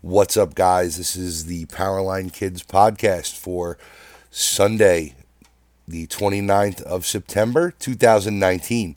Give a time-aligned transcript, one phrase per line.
[0.00, 0.96] What's up, guys?
[0.96, 3.78] This is the Powerline Kids podcast for
[4.30, 5.16] Sunday,
[5.88, 8.96] the 29th of September, 2019.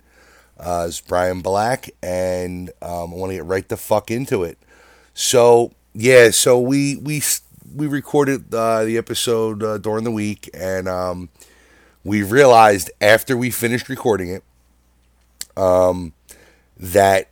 [0.60, 4.60] Uh, it's Brian Black, and um, I want to get right the fuck into it.
[5.16, 7.24] So, yeah, so we we
[7.76, 11.30] we recorded uh, the episode uh, during the week, and um,
[12.04, 14.44] we realized after we finished recording it
[15.58, 16.14] um,
[16.78, 17.28] that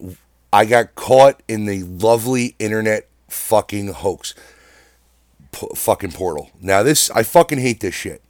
[0.51, 4.33] I got caught in the lovely internet fucking hoax.
[5.51, 6.51] P- fucking portal.
[6.61, 8.21] Now this I fucking hate this shit.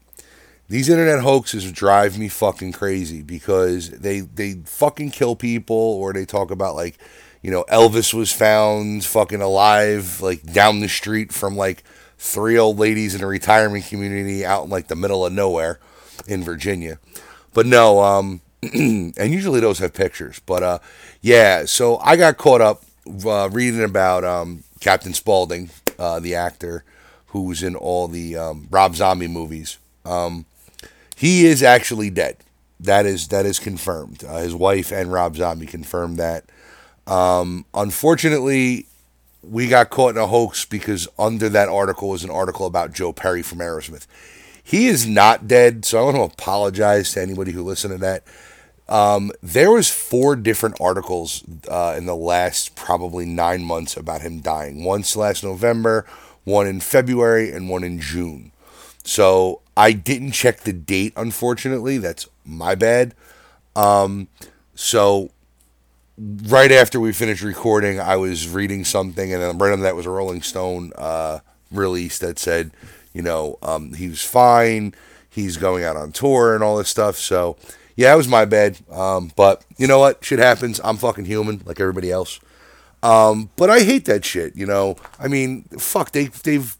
[0.69, 6.25] These internet hoaxes drive me fucking crazy because they they fucking kill people or they
[6.25, 6.97] talk about like,
[7.41, 11.83] you know, Elvis was found fucking alive like down the street from like
[12.19, 15.79] three old ladies in a retirement community out in like the middle of nowhere
[16.27, 16.99] in Virginia.
[17.53, 20.39] But no, um and usually those have pictures.
[20.45, 20.79] But uh
[21.21, 22.83] yeah, so I got caught up
[23.25, 26.83] uh, reading about um Captain Spaulding, uh, the actor
[27.27, 29.77] who's in all the um, Rob Zombie movies.
[30.05, 30.45] Um,
[31.15, 32.37] he is actually dead.
[32.79, 34.23] That is that is confirmed.
[34.23, 36.45] Uh, his wife and Rob Zombie confirmed that.
[37.05, 38.85] Um, unfortunately,
[39.43, 43.11] we got caught in a hoax because under that article was an article about Joe
[43.11, 44.07] Perry from Aerosmith.
[44.63, 48.23] He is not dead, so I want to apologize to anybody who listened to that.
[48.89, 54.41] Um, there was four different articles uh, in the last probably nine months about him
[54.41, 54.83] dying.
[54.83, 56.05] Once last November,
[56.43, 58.51] one in February, and one in June.
[59.03, 61.99] So I didn't check the date, unfortunately.
[61.99, 63.13] That's my bad.
[63.75, 64.27] Um,
[64.73, 65.29] so
[66.17, 70.07] right after we finished recording, I was reading something, and then right under that was
[70.07, 71.39] a Rolling Stone uh,
[71.71, 72.71] release that said,
[73.13, 74.95] you know, um, he was fine.
[75.29, 77.17] He's going out on tour and all this stuff.
[77.17, 77.55] So
[77.99, 78.77] yeah, it was my bad.
[78.89, 80.23] Um, but you know what?
[80.23, 80.79] Shit happens.
[80.85, 82.39] I'm fucking human, like everybody else.
[83.03, 84.55] Um, but I hate that shit.
[84.55, 86.13] You know, I mean, fuck.
[86.13, 86.77] They they've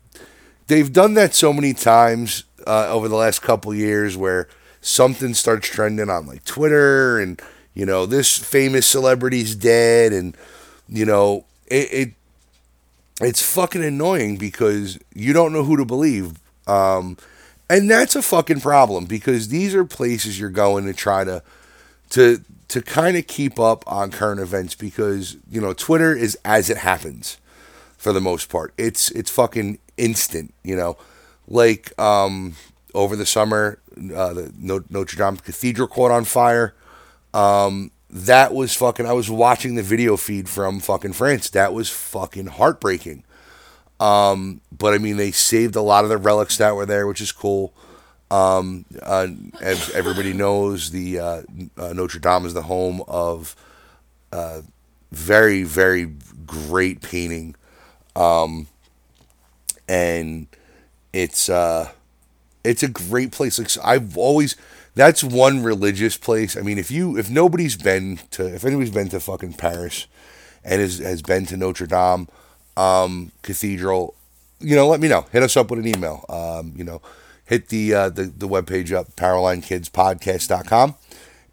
[0.68, 4.48] they've done that so many times uh, over the last couple years, where
[4.80, 7.42] something starts trending on like Twitter, and
[7.74, 10.38] you know, this famous celebrity's dead, and
[10.88, 12.14] you know, it, it
[13.20, 16.40] it's fucking annoying because you don't know who to believe.
[16.66, 17.18] Um,
[17.70, 21.44] and that's a fucking problem because these are places you're going to try to
[22.12, 26.70] to to kind of keep up on current events because you know Twitter is as
[26.70, 27.38] it happens
[27.98, 28.74] for the most part.
[28.78, 30.98] It's it's fucking instant, you know.
[31.48, 32.56] Like um,
[32.94, 36.74] over the summer, uh, the Notre Dame Cathedral caught on fire.
[37.34, 39.06] Um, that was fucking.
[39.06, 41.50] I was watching the video feed from fucking France.
[41.52, 43.24] That was fucking heartbreaking.
[44.00, 47.22] Um, but I mean, they saved a lot of the relics that were there, which
[47.22, 47.74] is cool.
[48.32, 49.28] Um, uh,
[49.60, 51.42] as everybody knows, the uh,
[51.78, 53.56] uh, Notre Dame is the home of
[54.32, 54.62] uh,
[55.12, 56.12] very, very
[56.46, 57.56] great painting,
[58.16, 58.68] um,
[59.88, 60.48] and
[61.12, 61.90] it's uh,
[62.64, 63.58] it's a great place.
[63.58, 64.56] Like I've always,
[64.94, 66.56] that's one religious place.
[66.56, 70.06] I mean, if you if nobody's been to if anybody's been to fucking Paris
[70.64, 72.28] and has has been to Notre Dame
[72.80, 74.16] um, Cathedral,
[74.60, 75.26] you know, let me know.
[75.32, 76.26] Hit us up with an email.
[76.30, 77.02] Um, you know,
[77.46, 80.96] hit the uh, the the webpage up powerlinekidspodcast.com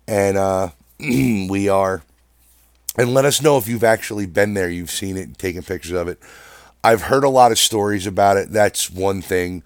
[0.07, 2.03] and uh, we are
[2.97, 6.09] and let us know if you've actually been there, you've seen it, taken pictures of
[6.09, 6.19] it.
[6.83, 8.53] I've heard a lot of stories about it.
[8.53, 9.63] That's one thing.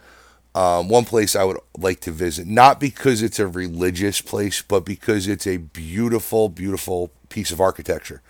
[0.52, 4.84] Um, one place I would like to visit, not because it's a religious place, but
[4.84, 8.20] because it's a beautiful, beautiful piece of architecture.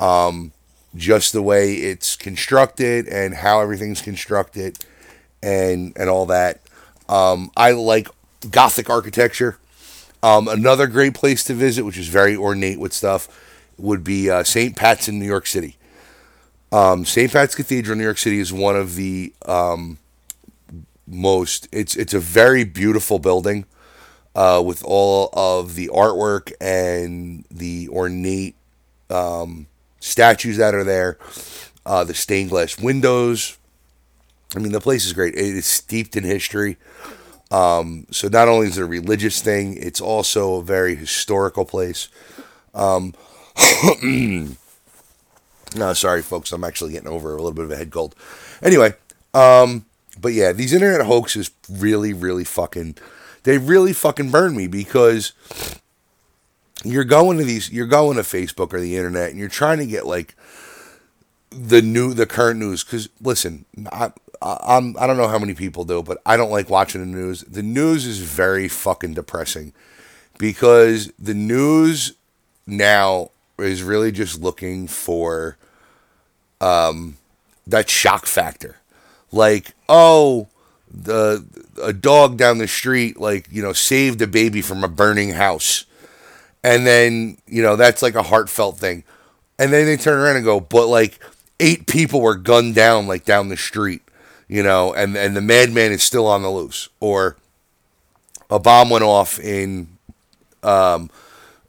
[0.00, 0.50] Um,
[0.96, 4.78] just the way it's constructed and how everything's constructed
[5.42, 6.60] and and all that.
[7.08, 8.08] Um, I like
[8.50, 9.58] Gothic architecture.
[10.22, 13.28] Um, another great place to visit, which is very ornate with stuff,
[13.76, 14.74] would be uh, St.
[14.74, 15.76] Pat's in New York City.
[16.72, 17.30] Um, St.
[17.30, 19.98] Pat's Cathedral in New York City is one of the um,
[21.06, 21.68] most.
[21.72, 23.66] It's it's a very beautiful building
[24.34, 28.56] uh, with all of the artwork and the ornate
[29.10, 29.66] um,
[30.04, 31.18] statues that are there,
[31.86, 33.56] uh, the stained glass windows.
[34.54, 35.34] I mean, the place is great.
[35.34, 36.76] It is steeped in history.
[37.50, 42.08] Um, so not only is it a religious thing, it's also a very historical place.
[42.74, 43.14] Um,
[45.74, 46.52] no, sorry, folks.
[46.52, 48.14] I'm actually getting over a little bit of a head cold.
[48.62, 48.94] Anyway,
[49.32, 49.86] um,
[50.20, 52.96] but yeah, these internet hoaxes really, really fucking,
[53.44, 55.32] they really fucking burn me because
[56.84, 59.86] you're going to these, you're going to Facebook or the internet and you're trying to
[59.86, 60.34] get like
[61.50, 62.84] the new, the current news.
[62.84, 66.50] Because listen, I, I, I'm, I don't know how many people do, but I don't
[66.50, 67.42] like watching the news.
[67.42, 69.72] The news is very fucking depressing
[70.38, 72.14] because the news
[72.66, 75.56] now is really just looking for
[76.60, 77.16] um,
[77.66, 78.76] that shock factor.
[79.32, 80.48] Like, oh,
[80.92, 81.44] the
[81.82, 85.86] a dog down the street like, you know, saved a baby from a burning house.
[86.64, 89.04] And then, you know, that's like a heartfelt thing.
[89.58, 91.20] And then they turn around and go, but like
[91.60, 94.02] eight people were gunned down like down the street,
[94.48, 97.36] you know, and and the madman is still on the loose or
[98.50, 99.88] a bomb went off in
[100.62, 101.10] um,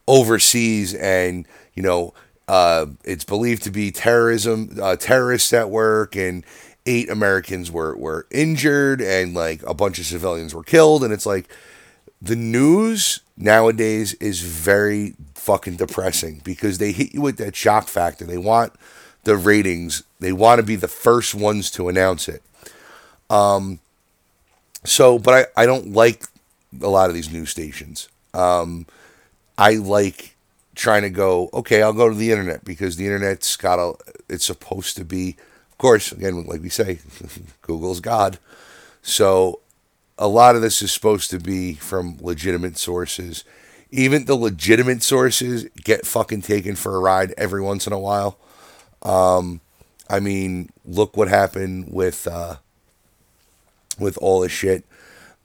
[0.07, 2.13] overseas and you know
[2.47, 6.45] uh, it's believed to be terrorism, uh, terrorists at work, and
[6.85, 11.25] eight Americans were were injured, and like a bunch of civilians were killed, and it's
[11.25, 11.49] like
[12.21, 18.25] the news nowadays is very fucking depressing because they hit you with that shock factor.
[18.25, 18.73] They want
[19.23, 20.03] the ratings.
[20.19, 22.41] They want to be the first ones to announce it.
[23.29, 23.79] Um.
[24.83, 26.23] So, but I I don't like
[26.81, 28.09] a lot of these news stations.
[28.33, 28.85] Um,
[29.57, 30.35] I like
[30.75, 33.93] trying to go, okay, I'll go to the internet because the internet's got a,
[34.29, 35.37] it's supposed to be,
[35.71, 36.99] of course, again, like we say,
[37.61, 38.39] Google's God.
[39.01, 39.59] So
[40.17, 43.43] a lot of this is supposed to be from legitimate sources.
[43.91, 48.37] Even the legitimate sources get fucking taken for a ride every once in a while.
[49.03, 49.61] Um,
[50.09, 52.57] I mean, look what happened with uh,
[53.99, 54.85] with all the shit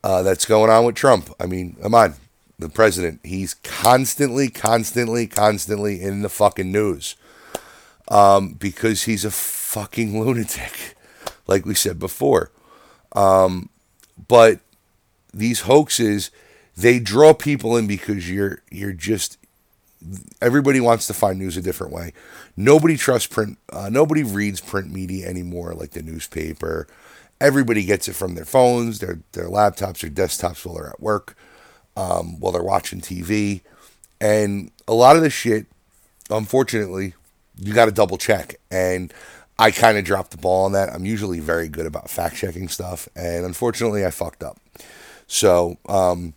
[0.02, 1.30] uh, that's going on with Trump.
[1.38, 2.14] I mean, come on,
[2.58, 3.20] the president.
[3.24, 7.16] He's constantly, constantly, constantly in the fucking news
[8.08, 10.96] um, because he's a fucking lunatic,
[11.46, 12.50] like we said before.
[13.12, 13.70] Um,
[14.28, 14.60] but
[15.32, 16.30] these hoaxes,
[16.76, 19.38] they draw people in because you're you're just
[20.40, 22.12] everybody wants to find news a different way.
[22.56, 23.58] Nobody trusts print.
[23.72, 26.86] Uh, nobody reads print media anymore, like the newspaper.
[27.40, 31.36] Everybody gets it from their phones, their their laptops, their desktops while they're at work
[31.96, 33.60] um, while they're watching TV.
[34.20, 35.66] And a lot of the shit,
[36.28, 37.14] unfortunately,
[37.56, 38.56] you got to double check.
[38.70, 39.12] And
[39.60, 40.88] I kind of dropped the ball on that.
[40.88, 43.10] I'm usually very good about fact checking stuff.
[43.14, 44.58] And unfortunately, I fucked up.
[45.26, 46.32] So, um,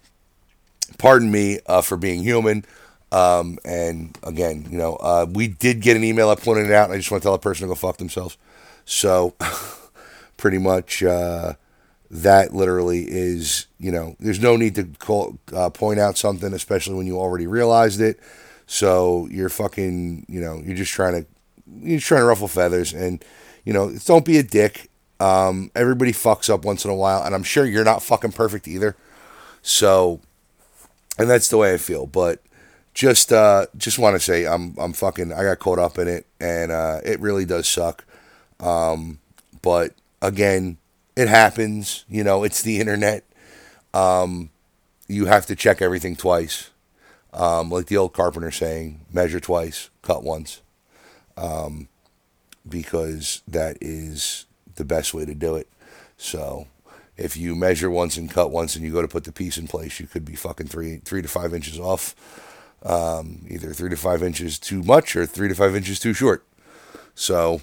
[0.97, 2.65] pardon me uh, for being human.
[3.13, 6.29] Um, and again, you know, uh, we did get an email.
[6.29, 7.95] I pointed it out, and I just want to tell a person to go fuck
[7.95, 8.37] themselves.
[8.83, 9.35] So,
[10.37, 11.53] pretty much, uh,
[12.11, 16.95] that literally is, you know, there's no need to call, uh, point out something, especially
[16.95, 18.19] when you already realized it.
[18.67, 21.27] So you're fucking, you know, you're just trying to,
[21.81, 23.23] you're trying to ruffle feathers, and
[23.65, 24.89] you know, don't be a dick.
[25.19, 28.67] Um, everybody fucks up once in a while, and I'm sure you're not fucking perfect
[28.67, 28.95] either.
[29.61, 30.19] So,
[31.17, 32.05] and that's the way I feel.
[32.05, 32.41] But
[32.93, 36.25] just, uh, just want to say, I'm, I'm fucking, I got caught up in it,
[36.39, 38.03] and uh, it really does suck.
[38.59, 39.19] Um,
[39.61, 40.77] but again,
[41.15, 42.05] it happens.
[42.09, 43.23] You know, it's the internet.
[43.93, 44.49] Um,
[45.07, 46.71] you have to check everything twice.
[47.33, 50.61] Um, like the old carpenter saying, measure twice, cut once.
[51.37, 51.87] Um,
[52.67, 54.45] because that is
[54.75, 55.67] the best way to do it.
[56.17, 56.67] So
[57.17, 59.67] if you measure once and cut once and you go to put the piece in
[59.67, 62.15] place, you could be fucking three three to five inches off.
[62.83, 66.45] Um, either three to five inches too much or three to five inches too short.
[67.15, 67.61] So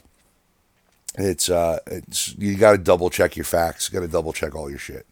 [1.16, 4.54] it's uh it's you got to double check your facts you got to double check
[4.54, 5.06] all your shit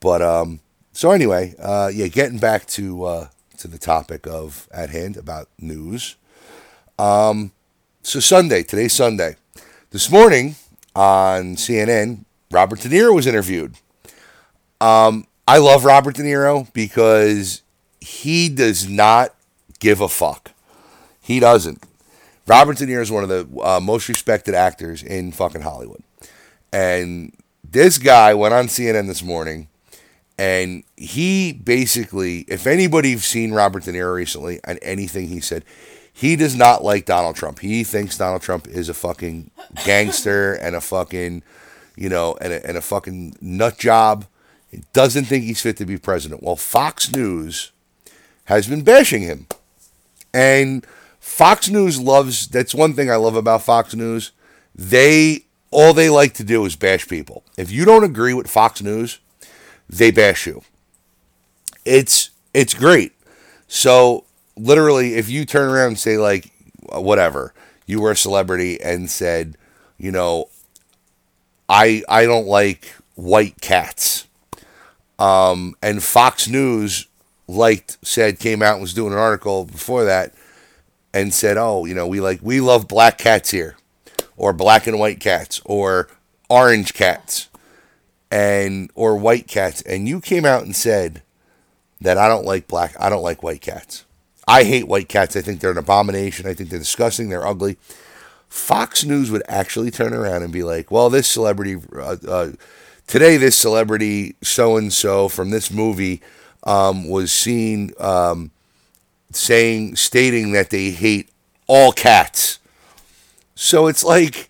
[0.00, 0.60] but um
[0.92, 5.48] so anyway uh yeah getting back to uh to the topic of at hand about
[5.58, 6.16] news
[6.98, 7.52] um
[8.02, 9.36] so sunday today's sunday.
[9.90, 10.56] This morning
[10.94, 13.74] on cnn robert de niro was interviewed.
[14.80, 17.62] Um i love robert de niro because
[18.00, 19.34] he does not
[19.78, 20.52] give a fuck.
[21.20, 21.82] He doesn't.
[22.46, 26.02] Robert De Niro is one of the uh, most respected actors in fucking Hollywood.
[26.72, 29.68] And this guy went on CNN this morning
[30.38, 35.64] and he basically, if anybody's seen Robert De Niro recently and anything he said,
[36.18, 37.60] he does not like Donald Trump.
[37.60, 39.52] He thinks Donald Trump is a fucking
[39.84, 41.44] gangster and a fucking,
[41.94, 44.26] you know, and a, and a fucking nut job.
[44.68, 46.42] He doesn't think he's fit to be president.
[46.42, 47.70] Well, Fox News
[48.46, 49.46] has been bashing him.
[50.34, 50.84] And
[51.20, 54.32] Fox News loves that's one thing I love about Fox News.
[54.74, 57.44] They all they like to do is bash people.
[57.56, 59.20] If you don't agree with Fox News,
[59.88, 60.62] they bash you.
[61.84, 63.12] It's it's great.
[63.68, 64.24] So
[64.58, 66.50] literally if you turn around and say like
[66.90, 67.54] whatever,
[67.86, 69.56] you were a celebrity and said,
[69.98, 70.48] you know,
[71.68, 74.26] I I don't like white cats.
[75.18, 77.06] Um, and Fox News
[77.48, 80.32] liked said came out and was doing an article before that
[81.12, 83.76] and said, "Oh, you know, we like we love black cats here,
[84.36, 86.08] or black and white cats, or
[86.48, 87.48] orange cats,
[88.30, 91.22] and or white cats," and you came out and said
[92.00, 94.04] that I don't like black, I don't like white cats.
[94.48, 95.36] I hate white cats.
[95.36, 96.46] I think they're an abomination.
[96.46, 97.28] I think they're disgusting.
[97.28, 97.76] They're ugly.
[98.48, 102.52] Fox News would actually turn around and be like, well, this celebrity, uh, uh,
[103.06, 106.22] today, this celebrity so and so from this movie
[106.64, 108.50] um, was seen um,
[109.32, 111.28] saying, stating that they hate
[111.66, 112.58] all cats.
[113.54, 114.48] So it's like,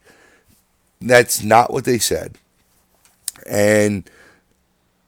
[1.01, 2.37] that's not what they said.
[3.49, 4.09] And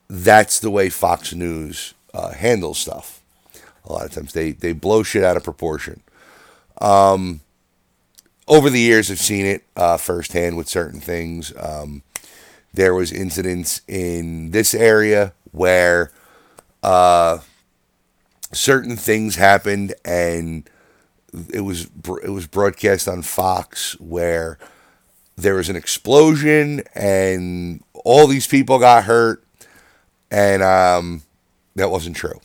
[0.09, 3.20] that's the way Fox News uh, handles stuff.
[3.91, 6.03] A lot of times they, they blow shit out of proportion.
[6.81, 7.41] Um,
[8.47, 11.53] over the years, I've seen it uh, firsthand with certain things.
[11.59, 12.03] Um,
[12.73, 16.13] there was incidents in this area where
[16.83, 17.39] uh,
[18.53, 20.69] certain things happened, and
[21.53, 21.89] it was
[22.23, 24.59] it was broadcast on Fox where
[25.37, 29.45] there was an explosion and all these people got hurt,
[30.31, 31.23] and um,
[31.77, 32.41] that wasn't true.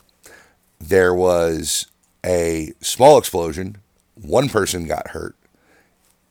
[0.78, 1.86] There was
[2.24, 3.78] a small explosion.
[4.14, 5.36] One person got hurt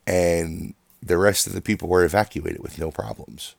[0.07, 3.55] and the rest of the people were evacuated with no problems.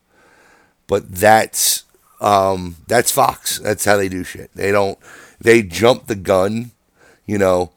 [0.87, 1.85] But that's
[2.21, 3.59] um, that's Fox.
[3.59, 4.51] That's how they do shit.
[4.55, 4.99] They don't
[5.41, 6.73] they jump the gun,
[7.27, 7.73] you know.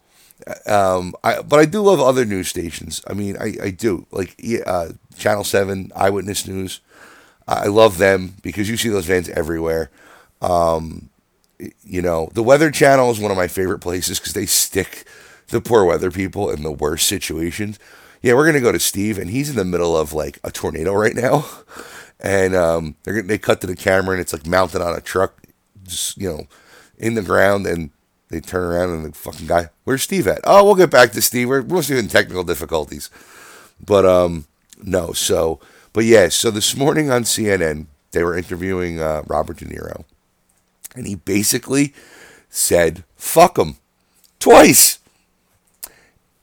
[0.65, 3.03] Um, I, but I do love other news stations.
[3.05, 6.79] I mean, I, I do like uh, Channel Seven, Eyewitness News.
[7.47, 9.89] I love them because you see those vans everywhere.
[10.41, 11.08] Um,
[11.83, 15.05] you know, the Weather Channel is one of my favorite places because they stick
[15.49, 17.79] the poor weather people in the worst situations
[18.21, 20.93] yeah, we're gonna go to Steve, and he's in the middle of like a tornado
[20.93, 21.45] right now,
[22.19, 25.41] and um, they they cut to the camera, and it's like mounted on a truck,
[25.83, 26.47] just you know,
[26.97, 27.91] in the ground, and
[28.29, 30.41] they turn around, and the fucking guy, where's Steve at?
[30.43, 31.47] Oh, we'll get back to Steve.
[31.47, 33.09] We're mostly in technical difficulties,
[33.83, 34.45] but um,
[34.83, 35.59] no, so,
[35.93, 40.03] but yeah, so this morning on CNN, they were interviewing uh, Robert De Niro,
[40.95, 41.93] and he basically
[42.49, 43.77] said, "Fuck him,"
[44.39, 44.99] twice,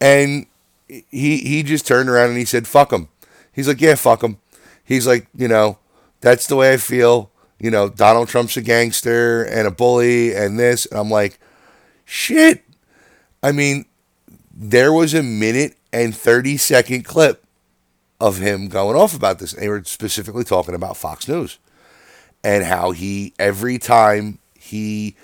[0.00, 0.47] and
[0.88, 3.09] he he just turned around and he said, "Fuck him."
[3.53, 4.38] He's like, "Yeah, fuck him."
[4.87, 5.79] He's like, you know,
[6.21, 7.31] that's the way I feel.
[7.59, 10.87] You know, Donald Trump's a gangster and a bully and this.
[10.87, 11.41] And I'm like,
[12.05, 12.62] shit.
[13.43, 13.87] I mean,
[14.55, 17.45] there was a minute and 30 second clip
[18.21, 19.53] of him going off about this.
[19.53, 21.59] And they were specifically talking about Fox News
[22.47, 25.17] and how he, every time he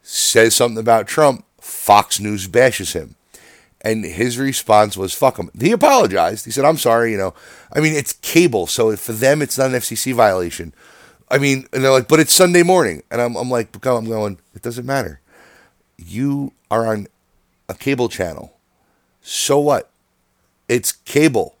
[0.00, 3.16] says something about Trump, Fox News bashes him.
[3.80, 5.50] And his response was, fuck him.
[5.60, 6.44] He apologized.
[6.44, 7.34] He said, I'm sorry, you know.
[7.72, 10.72] I mean, it's cable, so for them, it's not an FCC violation.
[11.28, 13.02] I mean, and they're like, but it's Sunday morning.
[13.10, 15.20] And I'm, I'm like, I'm going, it doesn't matter.
[15.96, 17.08] You are on
[17.68, 18.56] a cable channel.
[19.20, 19.90] So what?
[20.68, 21.56] It's cable.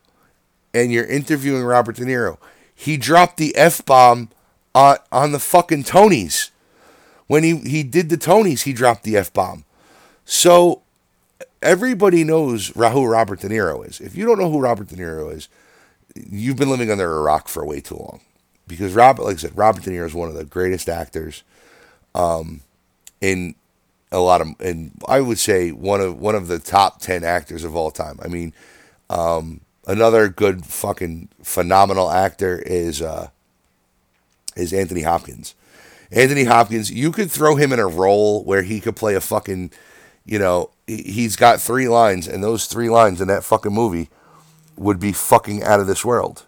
[0.72, 2.38] And you're interviewing Robert De Niro.
[2.72, 4.30] He dropped the F bomb
[4.74, 6.50] on, on the fucking Tonys.
[7.26, 9.64] When he, he did the Tonys, he dropped the F bomb.
[10.24, 10.82] So
[11.62, 14.00] everybody knows who Robert De Niro is.
[14.00, 15.48] If you don't know who Robert De Niro is,
[16.14, 18.20] you've been living under a rock for way too long.
[18.66, 21.42] Because Robert, like I said, Robert De Niro is one of the greatest actors,
[22.14, 22.60] um,
[23.20, 23.54] in
[24.12, 27.64] a lot of, and I would say one of one of the top ten actors
[27.64, 28.18] of all time.
[28.22, 28.52] I mean,
[29.10, 33.28] um, another good fucking phenomenal actor is uh,
[34.58, 35.54] is Anthony Hopkins.
[36.10, 39.70] Anthony Hopkins, you could throw him in a role where he could play a fucking
[40.28, 44.10] you know, he's got three lines, and those three lines in that fucking movie
[44.76, 46.44] would be fucking out of this world.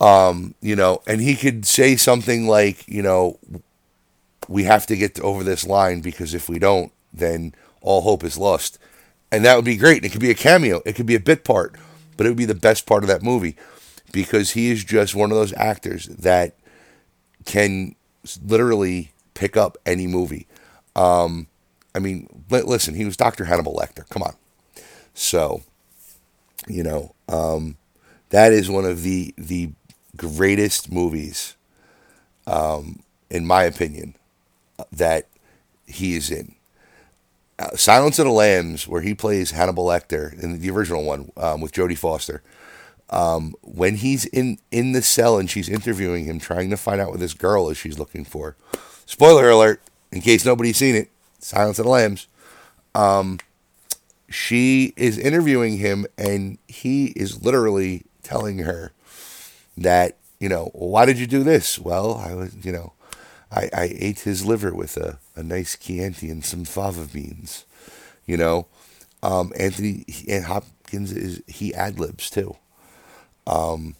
[0.00, 3.40] Um, you know, and he could say something like, you know,
[4.46, 8.38] we have to get over this line because if we don't, then all hope is
[8.38, 8.78] lost.
[9.32, 10.04] And that would be great.
[10.04, 11.74] It could be a cameo, it could be a bit part,
[12.16, 13.56] but it would be the best part of that movie
[14.12, 16.54] because he is just one of those actors that
[17.44, 17.94] can
[18.44, 20.46] literally pick up any movie.
[20.96, 21.46] Um,
[21.94, 23.44] I mean, listen, he was Dr.
[23.44, 24.08] Hannibal Lecter.
[24.08, 24.34] Come on.
[25.14, 25.62] So,
[26.66, 27.76] you know, um,
[28.30, 29.70] that is one of the the
[30.16, 31.56] greatest movies,
[32.46, 34.14] um, in my opinion,
[34.92, 35.26] that
[35.86, 36.54] he is in.
[37.58, 41.60] Uh, Silence of the Lambs, where he plays Hannibal Lecter in the original one um,
[41.60, 42.42] with Jodie Foster.
[43.10, 47.10] Um, when he's in in the cell and she's interviewing him, trying to find out
[47.10, 48.56] what this girl is she's looking for.
[49.06, 49.80] Spoiler alert!
[50.12, 52.26] In case nobody's seen it, Silence of the Lambs.
[52.94, 53.38] Um,
[54.28, 58.92] she is interviewing him, and he is literally telling her
[59.76, 61.78] that, you know, why did you do this?
[61.78, 62.92] Well, I was, you know,
[63.50, 67.64] I, I ate his liver with a, a nice Chianti and some fava beans.
[68.26, 68.66] You know,
[69.22, 72.56] um, Anthony and Hopkins is he ad libs too.
[73.48, 73.96] Um,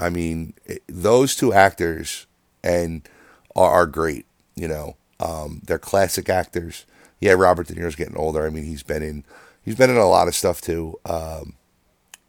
[0.00, 0.54] I mean,
[0.88, 2.26] those two actors
[2.64, 3.08] and
[3.56, 4.26] are, are great.
[4.56, 6.86] You know, um, they're classic actors.
[7.20, 8.46] Yeah, Robert De Niro's getting older.
[8.46, 9.24] I mean, he's been in
[9.64, 10.98] he's been in a lot of stuff too.
[11.06, 11.54] Um,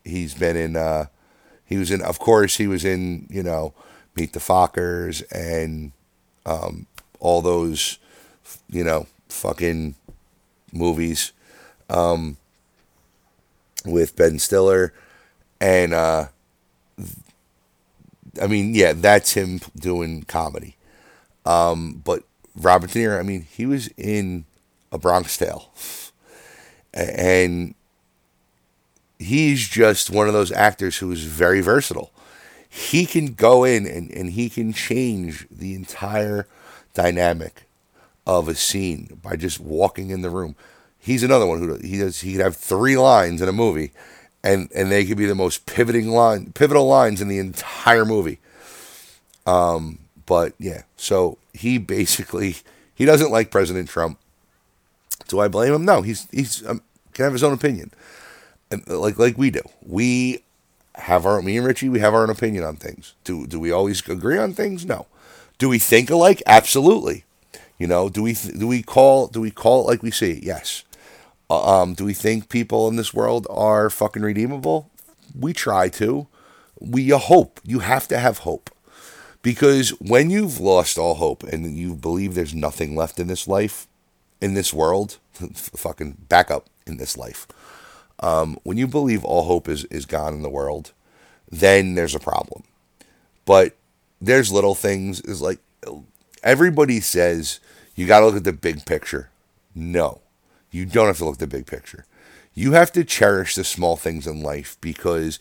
[0.05, 0.75] He's been in.
[0.75, 1.05] Uh,
[1.65, 2.01] he was in.
[2.01, 3.27] Of course, he was in.
[3.29, 3.73] You know,
[4.15, 5.91] Meet the Fockers and
[6.45, 6.87] um,
[7.19, 7.99] all those.
[8.69, 9.95] You know, fucking
[10.73, 11.31] movies
[11.89, 12.37] um,
[13.85, 14.93] with Ben Stiller,
[15.59, 16.27] and uh,
[18.41, 20.75] I mean, yeah, that's him doing comedy.
[21.45, 22.23] Um, but
[22.55, 24.45] Robert De Niro, I mean, he was in
[24.91, 25.71] A Bronx Tale,
[26.93, 27.75] and
[29.19, 32.11] he's just one of those actors who is very versatile.
[32.69, 36.47] He can go in and, and he can change the entire
[36.93, 37.63] dynamic
[38.25, 40.55] of a scene by just walking in the room.
[40.97, 42.21] He's another one who he does.
[42.21, 43.91] He could have three lines in a movie,
[44.43, 48.39] and and they could be the most pivoting line, pivotal lines in the entire movie.
[49.45, 52.57] Um, but yeah, so he basically
[52.95, 54.19] he doesn't like President Trump.
[55.27, 55.85] Do I blame him?
[55.85, 56.81] No, he's he's um,
[57.13, 57.91] can have his own opinion,
[58.71, 59.61] and uh, like like we do.
[59.85, 60.43] We
[60.95, 61.89] have our me and Richie.
[61.89, 63.13] We have our own opinion on things.
[63.23, 64.85] Do do we always agree on things?
[64.85, 65.07] No.
[65.57, 66.41] Do we think alike?
[66.45, 67.23] Absolutely.
[67.77, 70.43] You know, do we do we call do we call it like we see it?
[70.43, 70.83] Yes.
[71.49, 74.89] Uh, um, do we think people in this world are fucking redeemable?
[75.37, 76.27] We try to.
[76.79, 77.59] We hope.
[77.63, 78.69] You have to have hope.
[79.41, 83.87] Because when you've lost all hope and you believe there's nothing left in this life,
[84.41, 85.17] in this world,
[85.53, 87.47] fucking back up in this life.
[88.19, 90.93] Um, when you believe all hope is, is gone in the world,
[91.51, 92.63] then there's a problem.
[93.45, 93.75] But
[94.21, 95.59] there's little things, is like
[96.41, 97.59] everybody says
[97.95, 99.29] you got to look at the big picture.
[99.75, 100.21] No,
[100.73, 102.05] you don't have to look at the big picture.
[102.53, 105.39] You have to cherish the small things in life because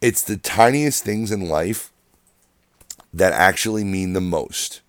[0.00, 1.92] it's the tiniest things in life
[3.14, 4.80] that actually mean the most.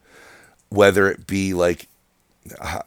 [0.69, 1.88] Whether it be like,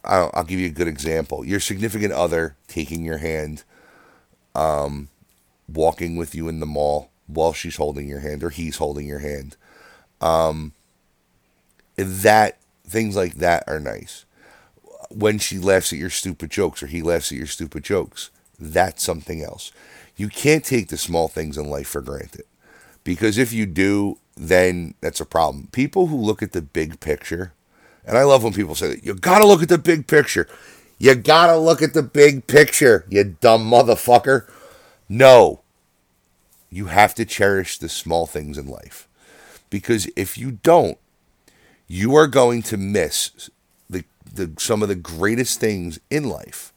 [0.05, 3.63] I'll, give you a good example your significant other taking your hand,
[4.55, 5.09] um,
[5.73, 9.21] walking with you in the mall while she's holding your hand or he's holding your
[9.21, 9.57] hand.
[10.21, 10.73] Um,
[11.97, 14.26] that things like that are nice.
[15.11, 19.03] When she laughs at your stupid jokes or he laughs at your stupid jokes, that's
[19.03, 19.73] something else.
[20.17, 22.45] You can't take the small things in life for granted.
[23.05, 25.69] Because if you do, then that's a problem.
[25.73, 27.53] People who look at the big picture,
[28.05, 30.49] and I love when people say that, you gotta look at the big picture.
[30.99, 34.49] You gotta look at the big picture, you dumb motherfucker.
[35.09, 35.61] No.
[36.71, 39.07] You have to cherish the small things in life.
[39.71, 40.99] Because if you don't,
[41.87, 43.51] you are going to miss
[44.35, 46.73] the, some of the greatest things in life.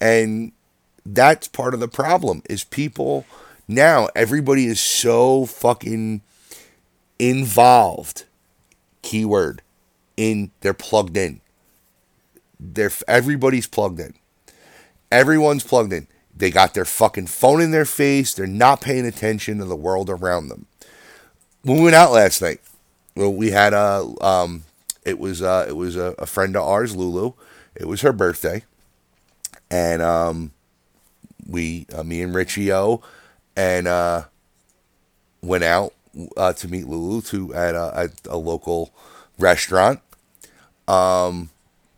[0.00, 0.52] And
[1.04, 3.26] that's part of the problem is people
[3.68, 6.22] now everybody is so fucking
[7.18, 8.24] involved.
[9.02, 9.62] Keyword.
[10.16, 11.40] In they're plugged in.
[12.58, 14.14] They're everybody's plugged in.
[15.10, 16.06] Everyone's plugged in.
[16.36, 18.34] They got their fucking phone in their face.
[18.34, 20.66] They're not paying attention to the world around them.
[21.62, 22.60] When we went out last night,
[23.14, 24.64] well, we had a um,
[25.10, 27.32] it was uh, it was a, a friend of ours, Lulu.
[27.74, 28.64] It was her birthday,
[29.70, 30.52] and um,
[31.48, 33.02] we, uh, me and Richie O,
[33.56, 34.24] and uh,
[35.42, 35.94] went out
[36.36, 38.92] uh, to meet Lulu to at a, at a local
[39.38, 40.00] restaurant.
[40.88, 41.50] Um,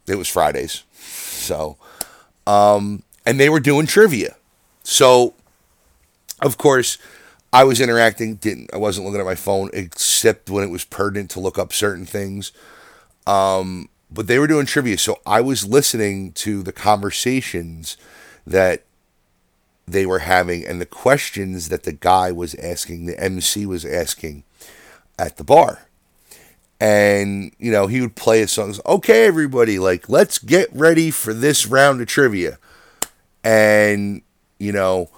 [0.07, 1.77] it was Fridays, so
[2.47, 4.37] um, and they were doing trivia.
[4.83, 5.35] So,
[6.43, 6.99] of course,
[7.53, 8.37] I was interacting.
[8.37, 11.73] Didn't I wasn't looking at my phone except when it was pertinent to look up
[11.73, 12.53] certain things.
[13.27, 17.97] Um, but they were doing trivia, so I was listening to the conversations
[18.47, 18.85] that
[19.87, 24.45] they were having and the questions that the guy was asking, the MC was asking
[25.19, 25.87] at the bar.
[26.81, 28.81] And, you know, he would play his songs.
[28.85, 32.59] Okay, everybody, like, let's get ready for this round of trivia.
[33.45, 34.23] And,
[34.59, 35.09] you know,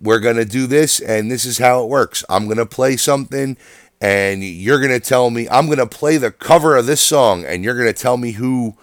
[0.00, 2.24] we're going to do this, and this is how it works.
[2.28, 3.56] I'm going to play something,
[4.00, 7.44] and you're going to tell me, I'm going to play the cover of this song,
[7.44, 8.76] and you're going to tell me who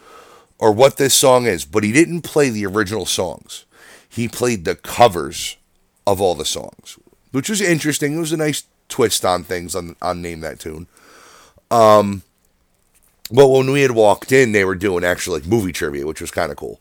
[0.60, 1.66] or what this song is.
[1.66, 3.66] But he didn't play the original songs
[4.16, 5.58] he played the covers
[6.08, 6.98] of all the songs,
[7.32, 8.16] which was interesting.
[8.16, 10.88] It was a nice twist on things on on Name That Tune.
[11.70, 12.22] Um,
[13.30, 16.32] but when we had walked in, they were doing actually like movie trivia, which was
[16.32, 16.80] kind of cool.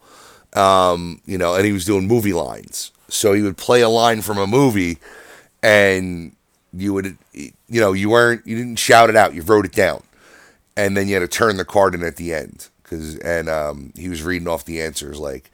[0.53, 2.93] Um, you know, and he was doing movie lines.
[3.09, 4.99] So he would play a line from a movie,
[5.61, 6.34] and
[6.77, 10.03] you would, you know, you weren't, you didn't shout it out, you wrote it down,
[10.77, 13.93] and then you had to turn the card in at the end because, and um,
[13.97, 15.51] he was reading off the answers like,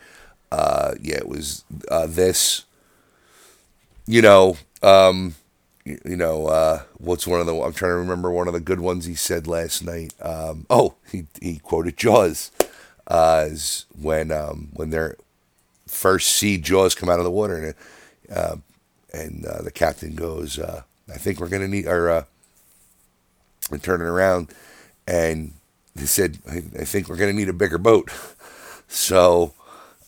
[0.53, 2.65] uh, yeah, it was uh, this.
[4.07, 5.37] You know, um,
[5.85, 7.55] you, you know, uh, what's one of the?
[7.55, 10.13] I'm trying to remember one of the good ones he said last night.
[10.21, 12.51] Um, oh, he he quoted Jaws,
[13.07, 15.17] uh, as when um, when they're
[15.87, 17.75] first see Jaws come out of the water, and
[18.37, 18.57] uh,
[19.13, 20.59] and uh, the captain goes,
[21.13, 22.25] "I think we're gonna need," or uh,
[23.71, 24.53] and turning around,
[25.07, 25.53] and
[25.99, 28.11] he said, I, I think we're gonna need a bigger boat."
[28.89, 29.55] so,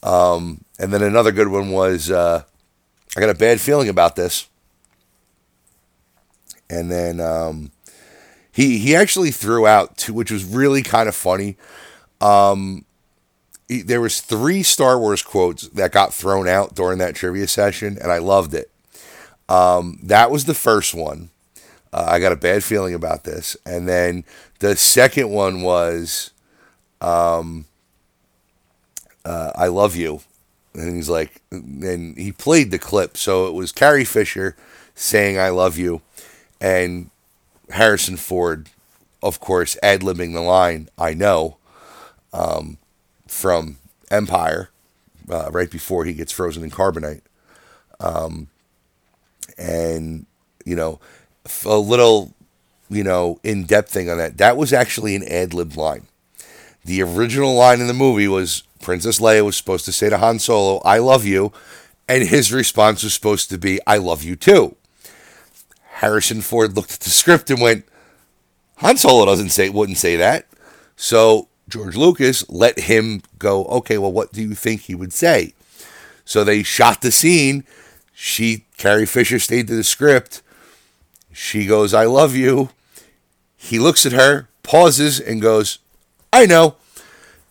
[0.02, 2.42] um, and then another good one was, uh,
[3.16, 4.48] "I got a bad feeling about this,"
[6.68, 7.70] and then um,
[8.50, 11.56] he he actually threw out two, which was really kind of funny.
[12.20, 12.84] Um,
[13.68, 18.12] there was three Star Wars quotes that got thrown out during that trivia session, and
[18.12, 18.71] I loved it.
[19.48, 21.30] Um, that was the first one.
[21.92, 24.24] Uh, I got a bad feeling about this, and then
[24.60, 26.30] the second one was,
[27.00, 27.66] um,
[29.24, 30.22] uh, "I love you,"
[30.74, 34.56] and he's like, and he played the clip, so it was Carrie Fisher
[34.94, 36.00] saying "I love you,"
[36.60, 37.10] and
[37.70, 38.70] Harrison Ford,
[39.22, 41.58] of course, ad libbing the line "I know."
[42.32, 42.78] Um,
[43.26, 43.78] from
[44.10, 44.70] Empire,
[45.30, 47.22] uh, right before he gets frozen in carbonite.
[47.98, 48.48] Um,
[49.58, 50.26] and,
[50.64, 51.00] you know,
[51.64, 52.34] a little,
[52.88, 54.38] you know, in depth thing on that.
[54.38, 56.06] That was actually an ad lib line.
[56.84, 60.38] The original line in the movie was Princess Leia was supposed to say to Han
[60.38, 61.52] Solo, I love you.
[62.08, 64.76] And his response was supposed to be, I love you too.
[65.94, 67.84] Harrison Ford looked at the script and went,
[68.78, 70.46] Han Solo doesn't say, wouldn't say that.
[70.96, 75.54] So George Lucas let him go, okay, well, what do you think he would say?
[76.24, 77.64] So they shot the scene.
[78.24, 80.42] She, Carrie Fisher, stayed to the script.
[81.32, 82.70] She goes, I love you.
[83.56, 85.78] He looks at her, pauses, and goes,
[86.32, 86.76] I know.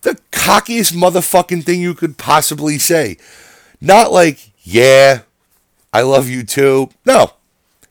[0.04, 3.18] The cockiest motherfucking thing you could possibly say.
[3.82, 5.24] Not like, yeah,
[5.92, 6.90] I love you too.
[7.06, 7.34] No.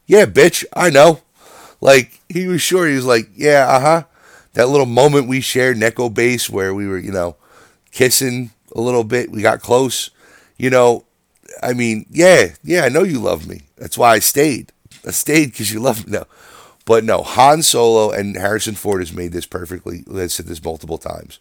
[0.06, 1.20] Yeah, bitch, I know.
[1.80, 2.88] Like, he was sure.
[2.88, 4.04] He was like, yeah, uh huh
[4.54, 7.36] that little moment we shared, Neko Base, where we were, you know,
[7.92, 9.30] kissing a little bit.
[9.30, 10.10] We got close.
[10.56, 11.04] You know,
[11.62, 13.62] I mean, yeah, yeah, I know you love me.
[13.76, 14.72] That's why I stayed.
[15.06, 16.12] I stayed because you love me.
[16.12, 16.26] No.
[16.84, 20.04] But no, Han Solo and Harrison Ford has made this perfectly.
[20.12, 21.38] I've said this multiple times.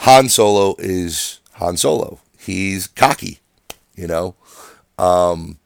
[0.00, 2.20] Han Solo is Han Solo.
[2.38, 3.40] He's cocky,
[3.94, 4.34] you know.
[4.98, 5.58] Um,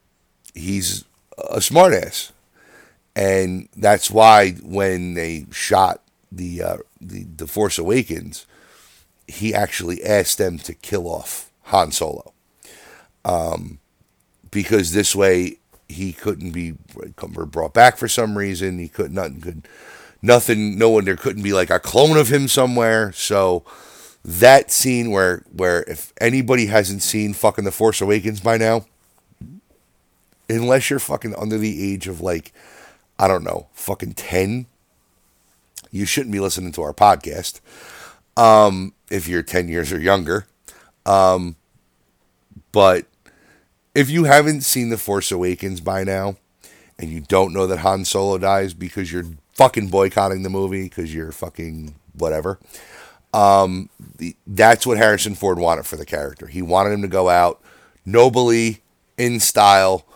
[0.55, 1.05] he's
[1.37, 2.31] a smartass,
[3.15, 8.47] and that's why when they shot the uh, the the Force Awakens,
[9.27, 12.30] he actually asked them to kill off Han Solo,
[13.25, 13.79] um,
[14.51, 16.75] because this way he couldn't be
[17.17, 18.79] brought back for some reason.
[18.79, 19.69] He could nothing could
[20.23, 20.79] nothing.
[20.79, 23.13] No one there couldn't be like a clone of him somewhere.
[23.13, 23.65] So
[24.25, 28.87] that scene where where if anybody hasn't seen fucking the Force Awakens by now,
[30.49, 32.53] unless you're fucking under the age of like
[33.19, 34.67] I don't know, fucking ten
[35.91, 37.61] you shouldn't be listening to our podcast
[38.37, 40.47] um, if you're 10 years or younger.
[41.05, 41.57] Um,
[42.73, 43.07] but
[43.95, 46.37] if you haven't seen The Force Awakens by now,
[46.99, 51.15] and you don't know that Han Solo dies because you're fucking boycotting the movie because
[51.15, 52.59] you're fucking whatever,
[53.33, 53.89] um,
[54.47, 56.47] that's what Harrison Ford wanted for the character.
[56.47, 57.61] He wanted him to go out
[58.05, 58.83] nobly,
[59.21, 60.07] in style.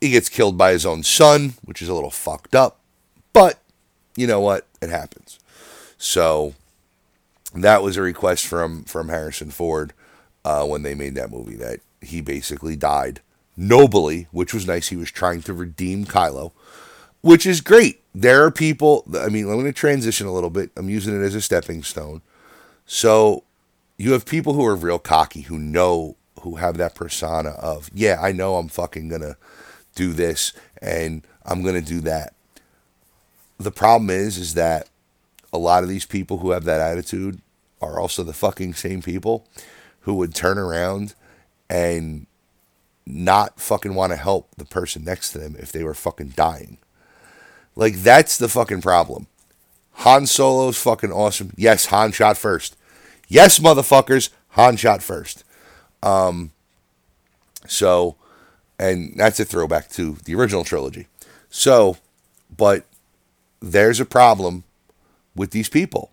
[0.00, 2.80] He gets killed by his own son, which is a little fucked up,
[3.32, 3.60] but
[4.16, 4.66] you know what?
[4.82, 5.38] It happens.
[5.98, 6.54] So
[7.54, 9.92] that was a request from from Harrison Ford
[10.44, 13.20] uh, when they made that movie that he basically died
[13.56, 14.88] nobly, which was nice.
[14.88, 16.52] He was trying to redeem Kylo,
[17.20, 18.02] which is great.
[18.14, 19.04] There are people.
[19.18, 20.70] I mean, I'm going to transition a little bit.
[20.76, 22.22] I'm using it as a stepping stone.
[22.86, 23.44] So
[23.96, 28.18] you have people who are real cocky, who know, who have that persona of, yeah,
[28.20, 29.36] I know I'm fucking gonna
[29.94, 32.34] do this and I'm gonna do that
[33.58, 34.88] the problem is is that
[35.52, 37.40] a lot of these people who have that attitude
[37.80, 39.46] are also the fucking same people
[40.00, 41.14] who would turn around
[41.68, 42.26] and
[43.06, 46.78] not fucking want to help the person next to them if they were fucking dying.
[47.74, 49.26] Like that's the fucking problem.
[49.92, 51.52] Han Solo's fucking awesome.
[51.56, 52.76] Yes, Han shot first.
[53.28, 55.44] Yes, motherfuckers, Han shot first.
[56.02, 56.52] Um
[57.66, 58.16] so
[58.78, 61.08] and that's a throwback to the original trilogy.
[61.50, 61.96] So,
[62.54, 62.84] but
[63.60, 64.64] there's a problem
[65.34, 66.10] with these people.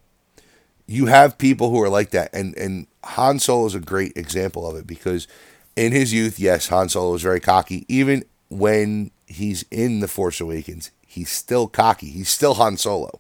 [0.88, 4.68] You have people who are like that, and and Han Solo is a great example
[4.68, 5.28] of it because
[5.76, 7.86] in his youth, yes, Han Solo was very cocky.
[7.88, 12.10] Even when he's in the Force Awakens, he's still cocky.
[12.10, 13.20] He's still Han Solo.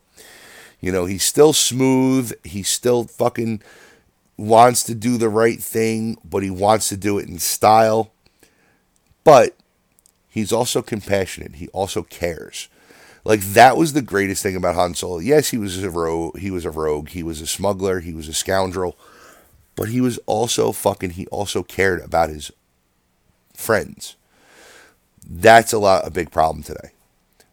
[0.79, 2.33] You know, he's still smooth.
[2.43, 3.61] He still fucking
[4.37, 8.11] wants to do the right thing, but he wants to do it in style.
[9.23, 9.55] But
[10.29, 11.55] he's also compassionate.
[11.55, 12.69] He also cares.
[13.23, 15.19] Like that was the greatest thing about Han Solo.
[15.19, 16.37] Yes, he was a rogue.
[16.37, 17.09] He was a rogue.
[17.09, 17.99] He was a smuggler.
[17.99, 18.97] He was a scoundrel.
[19.75, 21.11] But he was also fucking.
[21.11, 22.51] He also cared about his
[23.53, 24.15] friends.
[25.27, 26.91] That's a lot a big problem today.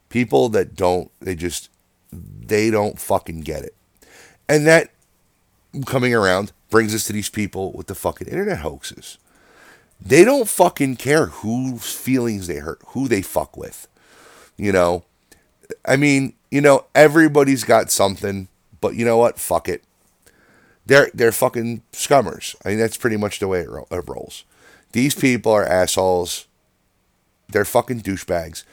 [0.08, 1.68] People that don't they just
[2.12, 3.74] they don't fucking get it.
[4.48, 4.90] And that
[5.87, 9.18] coming around brings us to these people with the fucking internet hoaxes.
[10.00, 13.88] They don't fucking care whose feelings they hurt, who they fuck with.
[14.56, 15.04] You know,
[15.85, 18.48] I mean, you know, everybody's got something,
[18.80, 19.38] but you know what?
[19.38, 19.82] Fuck it.
[20.87, 22.57] They're they're fucking scummers.
[22.64, 24.45] I mean, that's pretty much the way it, ro- it rolls.
[24.92, 26.47] These people are assholes.
[27.49, 28.64] They're fucking douchebags.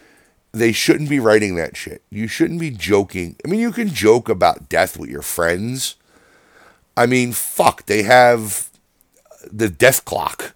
[0.51, 2.01] They shouldn't be writing that shit.
[2.09, 3.35] You shouldn't be joking.
[3.45, 5.95] I mean, you can joke about death with your friends.
[6.97, 8.69] I mean, fuck, they have
[9.51, 10.53] the death clock,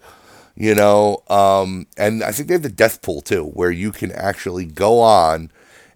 [0.56, 4.12] you know, um, and I think they have the death pool too, where you can
[4.12, 5.50] actually go on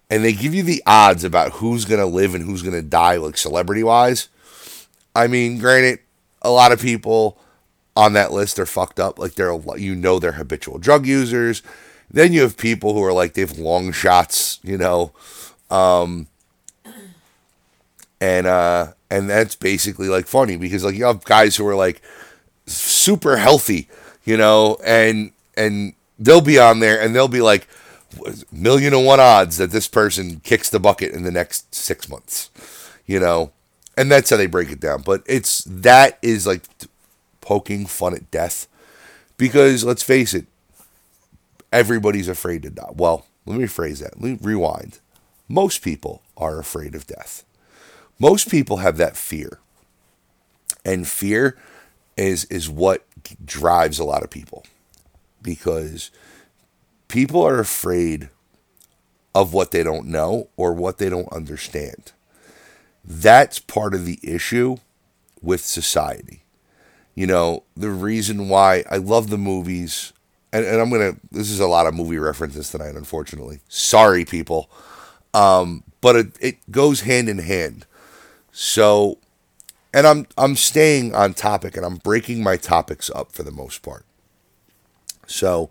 [0.09, 2.81] and they give you the odds about who's going to live and who's going to
[2.81, 4.29] die, like celebrity wise.
[5.15, 5.99] I mean, granted,
[6.41, 7.37] a lot of people
[7.95, 9.19] on that list are fucked up.
[9.19, 11.61] Like they're, you know, they're habitual drug users.
[12.11, 15.11] Then you have people who are like they've long shots, you know,
[15.69, 16.27] um,
[18.19, 22.01] and uh, and that's basically like funny because like you have guys who are like
[22.65, 23.87] super healthy,
[24.23, 27.67] you know, and and they'll be on there and they'll be like
[28.51, 32.49] million and one odds that this person kicks the bucket in the next six months,
[33.05, 33.51] you know,
[33.99, 35.01] and that's how they break it down.
[35.01, 36.63] But it's that is like
[37.41, 38.65] poking fun at death
[39.37, 40.45] because let's face it,
[41.73, 42.91] everybody's afraid to die.
[42.93, 44.21] Well, let me phrase that.
[44.21, 44.99] Let me rewind.
[45.49, 47.43] Most people are afraid of death.
[48.17, 49.59] Most people have that fear.
[50.85, 51.57] And fear
[52.15, 53.05] is is what
[53.43, 54.65] drives a lot of people
[55.41, 56.09] because
[57.09, 58.29] people are afraid
[59.35, 62.13] of what they don't know or what they don't understand.
[63.09, 64.77] That's part of the issue
[65.41, 66.43] with society.
[67.15, 70.13] You know, the reason why I love the movies,
[70.53, 73.59] and, and I'm going to, this is a lot of movie references tonight, unfortunately.
[73.67, 74.69] Sorry, people.
[75.33, 77.85] Um, but it, it goes hand in hand.
[78.51, 79.17] So,
[79.93, 83.81] and I'm I'm staying on topic and I'm breaking my topics up for the most
[83.81, 84.05] part.
[85.25, 85.69] So,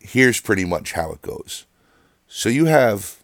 [0.00, 1.66] here's pretty much how it goes.
[2.28, 3.16] So you have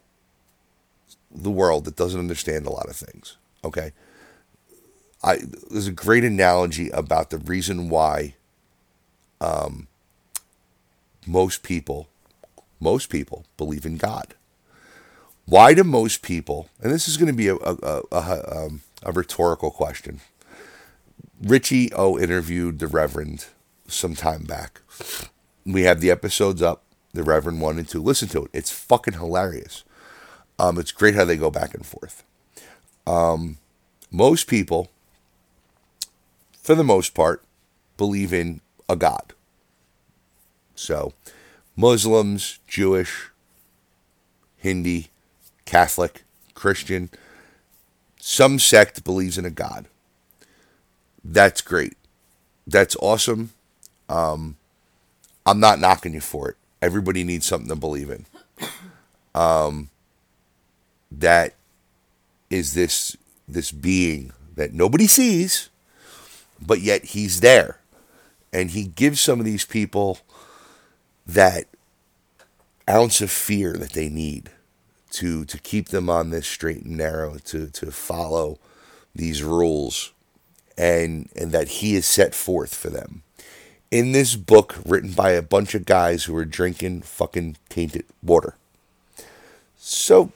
[1.33, 3.91] the world that doesn't understand a lot of things, okay?
[5.23, 8.35] I there's a great analogy about the reason why
[9.39, 9.87] um,
[11.25, 12.07] most people
[12.79, 14.35] most people believe in God.
[15.45, 18.81] Why do most people, and this is going to be a, a, a, a, um,
[19.03, 20.21] a rhetorical question.
[21.41, 23.47] Richie O interviewed the Reverend
[23.87, 24.81] some time back.
[25.65, 28.01] We have the episodes up, the Reverend 1 and 2.
[28.01, 28.51] Listen to it.
[28.53, 29.83] It's fucking hilarious.
[30.59, 32.23] Um, it's great how they go back and forth.
[33.05, 33.57] Um,
[34.11, 34.89] most people,
[36.61, 37.43] for the most part,
[37.97, 39.33] believe in a God.
[40.75, 41.13] So,
[41.75, 43.29] Muslims, Jewish,
[44.57, 45.09] Hindi,
[45.65, 47.09] Catholic, Christian,
[48.19, 49.87] some sect believes in a God.
[51.23, 51.97] That's great.
[52.65, 53.51] That's awesome.
[54.09, 54.57] Um,
[55.45, 56.57] I'm not knocking you for it.
[56.81, 58.25] Everybody needs something to believe in.
[59.35, 59.89] Um,
[61.19, 61.55] that
[62.49, 65.69] is this this being that nobody sees,
[66.61, 67.79] but yet he's there,
[68.51, 70.19] and he gives some of these people
[71.25, 71.65] that
[72.89, 74.51] ounce of fear that they need
[75.11, 78.59] to to keep them on this straight and narrow to to follow
[79.15, 80.11] these rules
[80.77, 83.23] and and that he has set forth for them.
[83.91, 88.55] In this book written by a bunch of guys who are drinking fucking tainted water.
[89.77, 90.31] So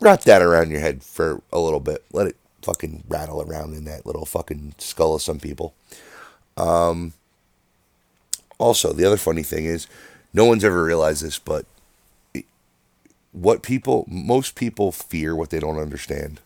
[0.00, 3.84] wrap that around your head for a little bit let it fucking rattle around in
[3.84, 5.74] that little fucking skull of some people
[6.56, 7.12] um
[8.58, 9.86] also the other funny thing is
[10.32, 11.64] no one's ever realized this but
[13.32, 16.40] what people most people fear what they don't understand.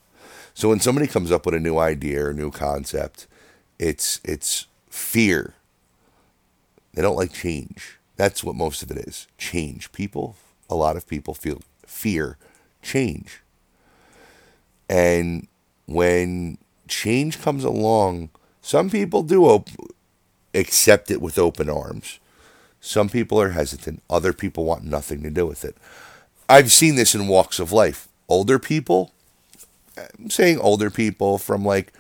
[0.54, 3.26] So when somebody comes up with a new idea or a new concept,
[3.78, 5.54] it's it's fear.
[6.94, 7.98] They don't like change.
[8.16, 9.26] That's what most of it is.
[9.38, 9.92] Change.
[9.92, 10.36] People,
[10.68, 12.36] a lot of people feel fear
[12.82, 13.41] change.
[14.92, 15.48] And
[15.86, 18.28] when change comes along,
[18.60, 19.70] some people do op-
[20.52, 22.20] accept it with open arms.
[22.78, 24.02] Some people are hesitant.
[24.10, 25.78] Other people want nothing to do with it.
[26.46, 28.06] I've seen this in walks of life.
[28.28, 29.12] Older people,
[29.96, 31.94] I'm saying older people from like,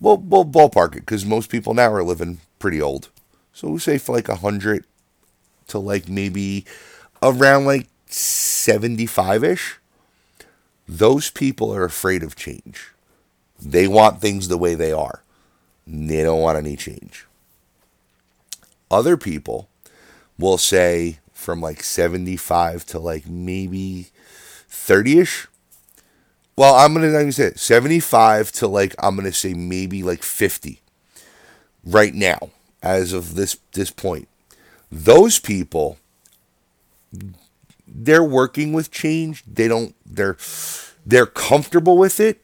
[0.00, 3.10] well, well ballpark it because most people now are living pretty old.
[3.52, 4.86] So we say for like a hundred
[5.66, 6.64] to like maybe
[7.22, 9.78] around like seventy-five ish.
[10.98, 12.92] Those people are afraid of change.
[13.60, 15.22] They want things the way they are.
[15.86, 17.26] They don't want any change.
[18.90, 19.68] Other people
[20.38, 24.08] will say from like 75 to like maybe
[24.68, 25.48] 30 ish.
[26.56, 30.22] Well, I'm going to say it, 75 to like, I'm going to say maybe like
[30.22, 30.82] 50
[31.86, 32.50] right now
[32.82, 34.28] as of this this point.
[34.90, 35.96] Those people
[37.94, 39.44] they're working with change.
[39.46, 40.36] They don't they're
[41.04, 42.40] they're comfortable with it.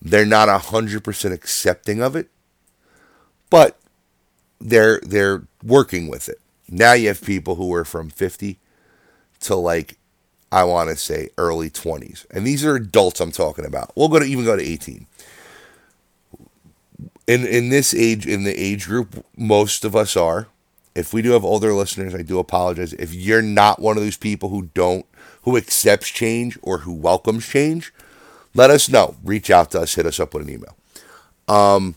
[0.00, 2.28] They're not 100% accepting of it.
[3.50, 3.78] But
[4.60, 6.40] they're they're working with it.
[6.68, 8.58] Now you have people who are from 50
[9.40, 9.98] to like
[10.50, 12.26] I want to say early 20s.
[12.30, 13.92] And these are adults I'm talking about.
[13.96, 15.06] We'll go to even go to 18
[17.26, 20.48] in in this age in the age group most of us are
[20.94, 22.92] if we do have older listeners i do apologize.
[22.94, 25.06] If you're not one of those people who don't
[25.42, 27.92] who accepts change or who welcomes change
[28.54, 29.16] let us know.
[29.24, 29.94] Reach out to us.
[29.94, 30.76] Hit us up with an email.
[31.48, 31.96] Um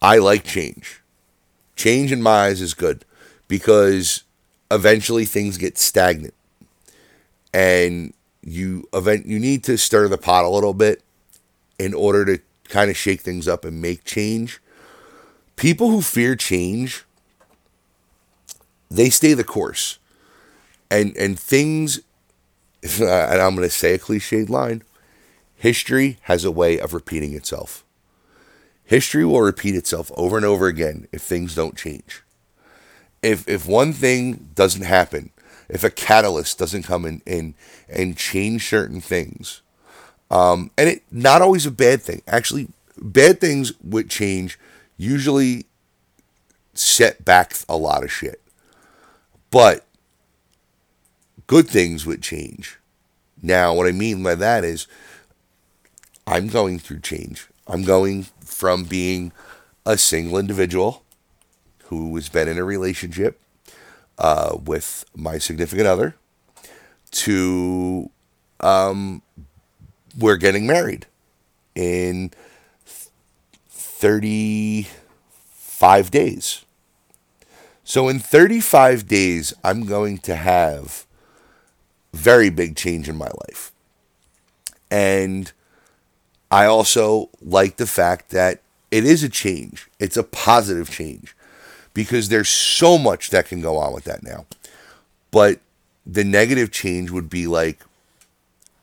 [0.00, 1.00] i like change.
[1.76, 3.04] Change in my eyes is good
[3.48, 4.22] because
[4.70, 6.34] eventually things get stagnant.
[7.52, 11.02] And you event you need to stir the pot a little bit
[11.78, 14.60] in order to kind of shake things up and make change.
[15.56, 17.04] People who fear change,
[18.90, 19.98] they stay the course.
[20.90, 22.00] And and things
[23.00, 24.82] and I'm going to say a cliched line,
[25.56, 27.84] history has a way of repeating itself.
[28.84, 32.22] History will repeat itself over and over again if things don't change.
[33.22, 35.30] If if one thing doesn't happen,
[35.68, 37.54] if a catalyst doesn't come in, in
[37.88, 39.60] and change certain things,
[40.30, 42.22] um, and it not always a bad thing.
[42.26, 44.58] Actually, bad things with change
[44.96, 45.66] usually
[46.74, 48.40] set back a lot of shit.
[49.50, 49.84] But
[51.46, 52.78] good things would change.
[53.42, 54.86] Now, what I mean by that is
[56.26, 57.46] I'm going through change.
[57.66, 59.32] I'm going from being
[59.86, 61.02] a single individual
[61.84, 63.40] who has been in a relationship
[64.18, 66.14] uh, with my significant other
[67.10, 68.10] to
[68.60, 69.22] um,
[70.18, 71.06] we're getting married
[71.74, 72.30] in
[73.70, 76.64] 35 days.
[77.88, 81.06] So in 35 days, I'm going to have
[82.12, 83.72] very big change in my life.
[84.90, 85.50] And
[86.50, 89.88] I also like the fact that it is a change.
[89.98, 91.34] It's a positive change
[91.94, 94.44] because there's so much that can go on with that now.
[95.30, 95.60] But
[96.04, 97.80] the negative change would be like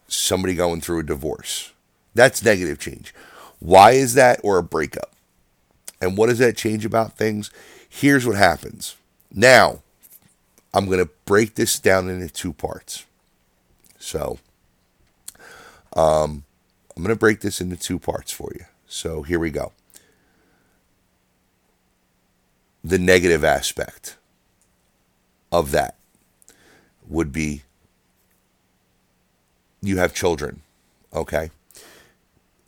[0.07, 1.73] somebody going through a divorce.
[2.15, 3.13] That's negative change.
[3.59, 5.11] Why is that or a breakup?
[6.01, 7.51] And what does that change about things?
[7.97, 8.97] Here's what happens.
[9.33, 9.79] Now,
[10.73, 13.05] I'm going to break this down into two parts.
[13.97, 14.37] So,
[15.95, 16.43] um,
[16.93, 18.65] I'm going to break this into two parts for you.
[18.85, 19.71] So, here we go.
[22.83, 24.17] The negative aspect
[25.49, 25.95] of that
[27.07, 27.63] would be
[29.81, 30.63] you have children,
[31.13, 31.49] okay?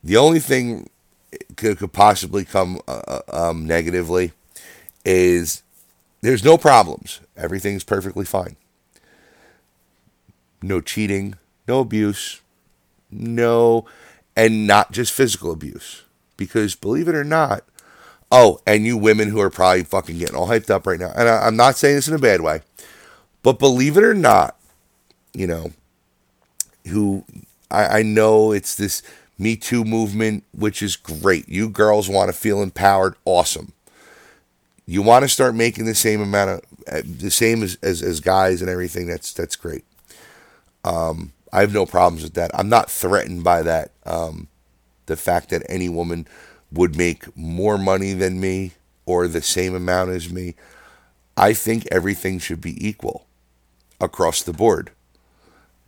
[0.01, 0.89] The only thing
[1.57, 4.31] could, could possibly come uh, uh, um, negatively
[5.07, 5.63] is
[6.21, 7.21] there's no problems.
[7.37, 8.57] Everything's perfectly fine.
[10.61, 11.35] No cheating,
[11.67, 12.41] no abuse,
[13.09, 13.85] no,
[14.35, 16.03] and not just physical abuse.
[16.35, 17.63] Because believe it or not,
[18.31, 21.29] oh, and you women who are probably fucking getting all hyped up right now, and
[21.29, 22.61] I, I'm not saying this in a bad way,
[23.43, 24.57] but believe it or not,
[25.33, 25.71] you know,
[26.87, 27.23] who
[27.71, 29.01] I, I know it's this
[29.37, 31.47] Me Too movement, which is great.
[31.47, 33.73] You girls want to feel empowered, awesome.
[34.87, 38.21] You want to start making the same amount of uh, the same as, as, as
[38.21, 39.05] guys and everything.
[39.07, 39.83] That's that's great.
[40.85, 42.51] Um, I have no problems with that.
[42.53, 43.91] I'm not threatened by that.
[44.05, 44.47] Um,
[45.05, 46.25] the fact that any woman
[46.71, 48.71] would make more money than me
[49.05, 50.55] or the same amount as me.
[51.35, 53.25] I think everything should be equal
[53.99, 54.91] across the board.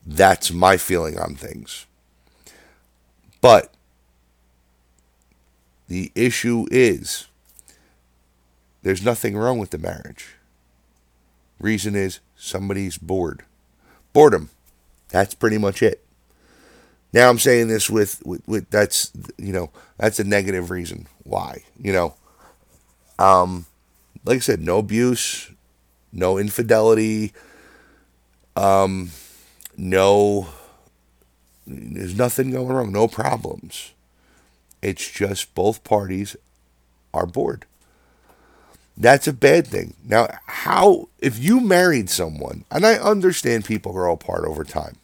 [0.06, 1.86] That's my feeling on things.
[3.42, 3.74] But
[5.88, 7.28] the issue is
[8.84, 10.36] there's nothing wrong with the marriage.
[11.60, 13.44] Reason is somebody's bored.
[14.13, 14.50] Boredom.
[15.10, 16.04] That's pretty much it.
[17.12, 21.63] Now I'm saying this with, with, with that's you know that's a negative reason why
[21.82, 22.13] you know
[23.17, 23.65] um
[24.25, 25.52] like I said no abuse
[26.13, 27.34] no infidelity
[28.56, 29.10] um
[29.75, 30.48] no
[31.69, 33.94] there's nothing going wrong, no problems.
[34.82, 36.36] It's just both parties
[37.13, 37.65] are bored.
[39.00, 39.93] That's a bad thing.
[40.04, 44.97] Now, how, if you married someone, and I understand people grow apart over time.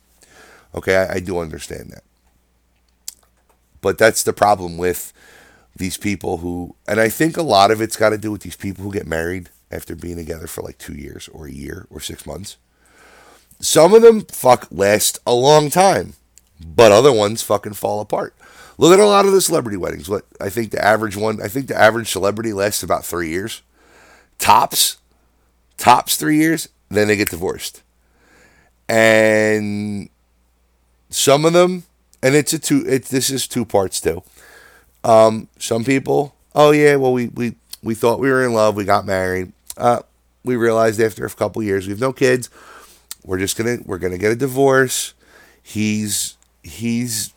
[0.76, 2.04] Okay, I, I do understand that.
[3.80, 5.14] But that's the problem with
[5.76, 8.58] these people who, and I think a lot of it's got to do with these
[8.58, 12.02] people who get married after being together for like two years or a year or
[12.02, 12.58] six months.
[13.62, 16.14] Some of them fuck last a long time,
[16.60, 18.34] but other ones fucking fall apart.
[18.78, 20.10] Look at a lot of the celebrity weddings.
[20.10, 23.62] What I think the average one, I think the average celebrity lasts about three years.
[24.40, 24.98] Tops,
[25.78, 27.82] tops three years, then they get divorced.
[28.88, 30.10] And
[31.10, 31.84] some of them,
[32.22, 32.86] and it's a two.
[32.88, 34.22] It this is two parts too.
[35.04, 38.84] Um, some people, oh yeah, well we we we thought we were in love, we
[38.84, 39.52] got married.
[39.78, 40.02] Uh,
[40.44, 42.50] we realized after a couple years we have no kids.
[43.24, 45.14] We're just gonna we're gonna get a divorce.
[45.64, 47.34] He's he's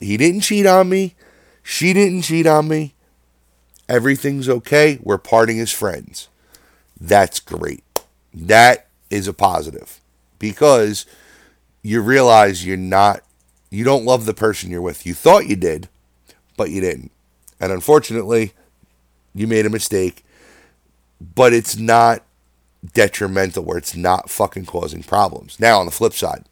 [0.00, 1.14] he didn't cheat on me.
[1.62, 2.94] She didn't cheat on me.
[3.88, 4.98] Everything's okay.
[5.02, 6.28] We're parting as friends.
[7.02, 7.82] That's great.
[8.32, 10.00] That is a positive
[10.38, 11.04] because
[11.82, 13.22] you realize you're not,
[13.70, 15.04] you don't love the person you're with.
[15.04, 15.88] You thought you did,
[16.56, 17.10] but you didn't.
[17.58, 18.52] And unfortunately,
[19.34, 20.24] you made a mistake,
[21.20, 22.22] but it's not
[22.94, 25.58] detrimental where it's not fucking causing problems.
[25.58, 26.44] Now, on the flip side,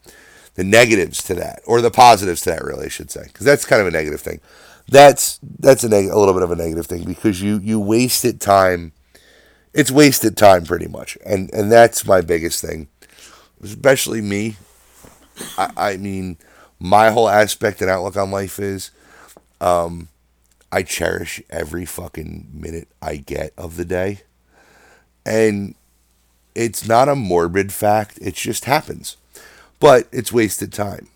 [0.57, 3.65] the negatives to that, or the positives to that, really, I should say, because that's
[3.65, 4.41] kind of a negative thing.
[4.89, 8.41] That's that's a, neg- a little bit of a negative thing because you you wasted
[8.41, 8.93] time.
[9.73, 12.89] It's wasted time pretty much, and and that's my biggest thing,
[13.63, 14.57] especially me.
[15.57, 16.37] I, I mean,
[16.79, 18.91] my whole aspect and outlook on life is,
[19.61, 20.09] um,
[20.73, 24.23] I cherish every fucking minute I get of the day,
[25.25, 25.75] and
[26.55, 28.19] it's not a morbid fact.
[28.21, 29.17] It just happens
[29.81, 31.09] but it's wasted time.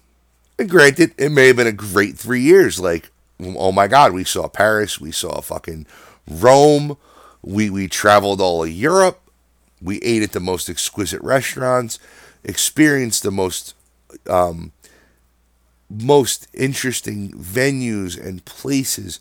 [0.59, 2.81] And granted, it may have been a great three years.
[2.81, 5.87] Like, oh my God, we saw Paris, we saw fucking
[6.29, 6.97] Rome,
[7.45, 9.21] we we traveled all of Europe,
[9.83, 11.99] we ate at the most exquisite restaurants,
[12.43, 13.75] experienced the most
[14.29, 14.73] um,
[15.91, 19.21] most interesting venues and places.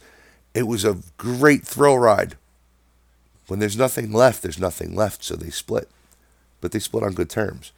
[0.53, 2.36] It was a great thrill ride.
[3.47, 5.89] When there's nothing left, there's nothing left, so they split.
[6.61, 7.71] But they split on good terms.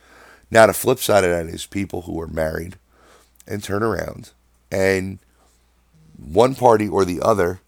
[0.51, 2.75] Now, the flip side of that is people who are married
[3.47, 4.31] and turn around
[4.71, 5.17] and
[6.17, 7.61] one party or the other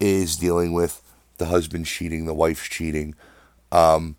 [0.00, 1.02] is dealing with
[1.38, 3.14] the husband cheating, the wife cheating,
[3.72, 4.16] um,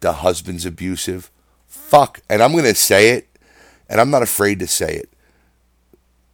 [0.00, 1.30] the husband's abusive.
[1.66, 2.20] Fuck.
[2.28, 3.28] And I'm going to say it,
[3.88, 5.08] and I'm not afraid to say it.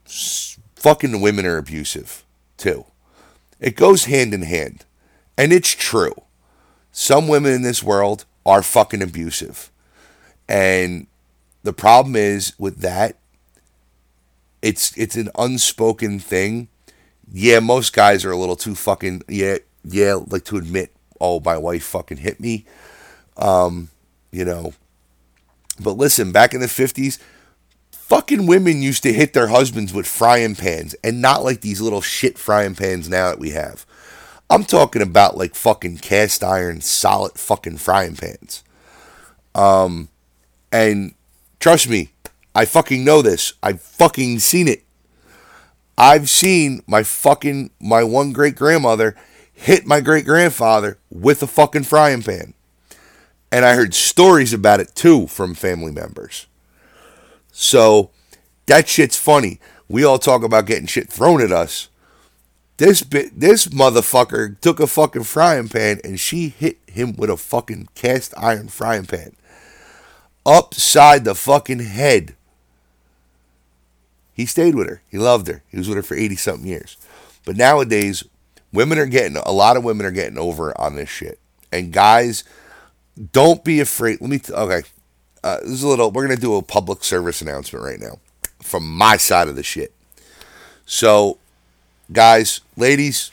[0.06, 2.24] S- fucking women are abusive,
[2.56, 2.86] too.
[3.58, 4.84] It goes hand in hand.
[5.36, 6.14] And it's true.
[6.92, 9.70] Some women in this world are fucking abusive.
[10.48, 11.06] And
[11.62, 13.16] the problem is with that,
[14.62, 16.68] it's it's an unspoken thing.
[17.32, 21.56] Yeah, most guys are a little too fucking yeah, yeah, like to admit, oh, my
[21.56, 22.64] wife fucking hit me.
[23.36, 23.90] Um,
[24.30, 24.74] you know.
[25.78, 27.18] But listen, back in the 50s,
[27.90, 32.02] fucking women used to hit their husbands with frying pans and not like these little
[32.02, 33.86] shit frying pans now that we have.
[34.50, 38.64] I'm talking about like fucking cast iron, solid fucking frying pans.
[39.54, 40.08] Um,
[40.72, 41.14] and
[41.60, 42.10] trust me,
[42.54, 43.52] I fucking know this.
[43.62, 44.82] I've fucking seen it.
[46.00, 49.14] I've seen my fucking my one great grandmother
[49.52, 52.54] hit my great grandfather with a fucking frying pan.
[53.52, 56.46] And I heard stories about it too from family members.
[57.52, 58.12] So
[58.64, 59.60] that shit's funny.
[59.88, 61.90] We all talk about getting shit thrown at us.
[62.78, 67.36] This bit, this motherfucker took a fucking frying pan and she hit him with a
[67.36, 69.36] fucking cast iron frying pan
[70.46, 72.36] upside the fucking head.
[74.40, 75.02] He stayed with her.
[75.06, 75.62] He loved her.
[75.68, 76.96] He was with her for 80 something years.
[77.44, 78.24] But nowadays,
[78.72, 81.38] women are getting, a lot of women are getting over on this shit.
[81.70, 82.42] And guys,
[83.32, 84.22] don't be afraid.
[84.22, 84.82] Let me, t- okay.
[85.44, 88.18] Uh, this is a little, we're going to do a public service announcement right now
[88.62, 89.92] from my side of the shit.
[90.86, 91.36] So
[92.10, 93.32] guys, ladies,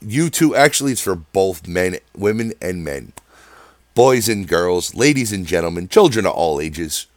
[0.00, 3.14] you two, actually, it's for both men, women, and men,
[3.96, 7.08] boys and girls, ladies and gentlemen, children of all ages.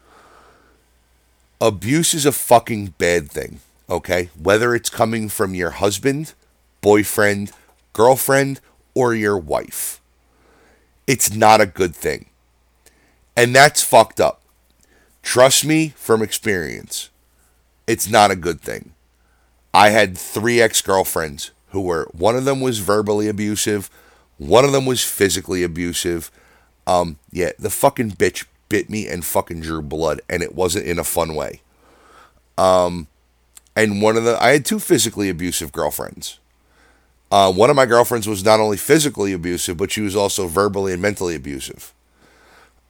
[1.62, 4.30] Abuse is a fucking bad thing, okay?
[4.42, 6.34] Whether it's coming from your husband,
[6.80, 7.52] boyfriend,
[7.92, 8.62] girlfriend,
[8.94, 10.00] or your wife.
[11.06, 12.28] It's not a good thing.
[13.36, 14.42] And that's fucked up.
[15.22, 17.10] Trust me from experience.
[17.88, 18.94] It's not a good thing.
[19.74, 23.90] I had three ex girlfriends who were one of them was verbally abusive,
[24.38, 26.32] one of them was physically abusive.
[26.88, 31.00] Um, yeah, the fucking bitch bit me and fucking drew blood, and it wasn't in
[31.00, 31.62] a fun way.
[32.58, 33.08] Um,
[33.76, 36.40] and one of the I had two physically abusive girlfriends.
[37.32, 40.94] Uh, one of my girlfriends was not only physically abusive, but she was also verbally
[40.94, 41.94] and mentally abusive.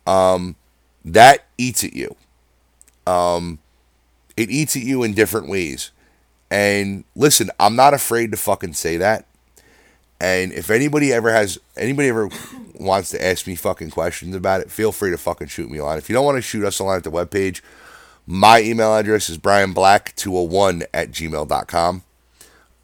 [0.07, 0.55] Um,
[1.03, 2.15] that eats at you.
[3.05, 3.59] Um,
[4.37, 5.91] it eats at you in different ways.
[6.49, 9.25] And listen, I'm not afraid to fucking say that.
[10.21, 12.29] And if anybody ever has anybody ever
[12.79, 15.85] wants to ask me fucking questions about it, feel free to fucking shoot me a
[15.85, 15.97] line.
[15.97, 17.61] If you don't want to shoot us a line at the webpage,
[18.25, 22.03] my email address is brianblack201 at gmail.com.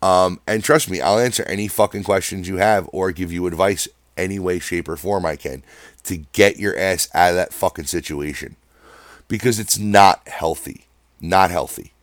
[0.02, 3.88] Um, and trust me, I'll answer any fucking questions you have or give you advice
[4.18, 5.64] any way, shape, or form I can
[6.04, 8.56] to get your ass out of that fucking situation.
[9.28, 10.86] Because it's not healthy.
[11.20, 11.94] Not healthy.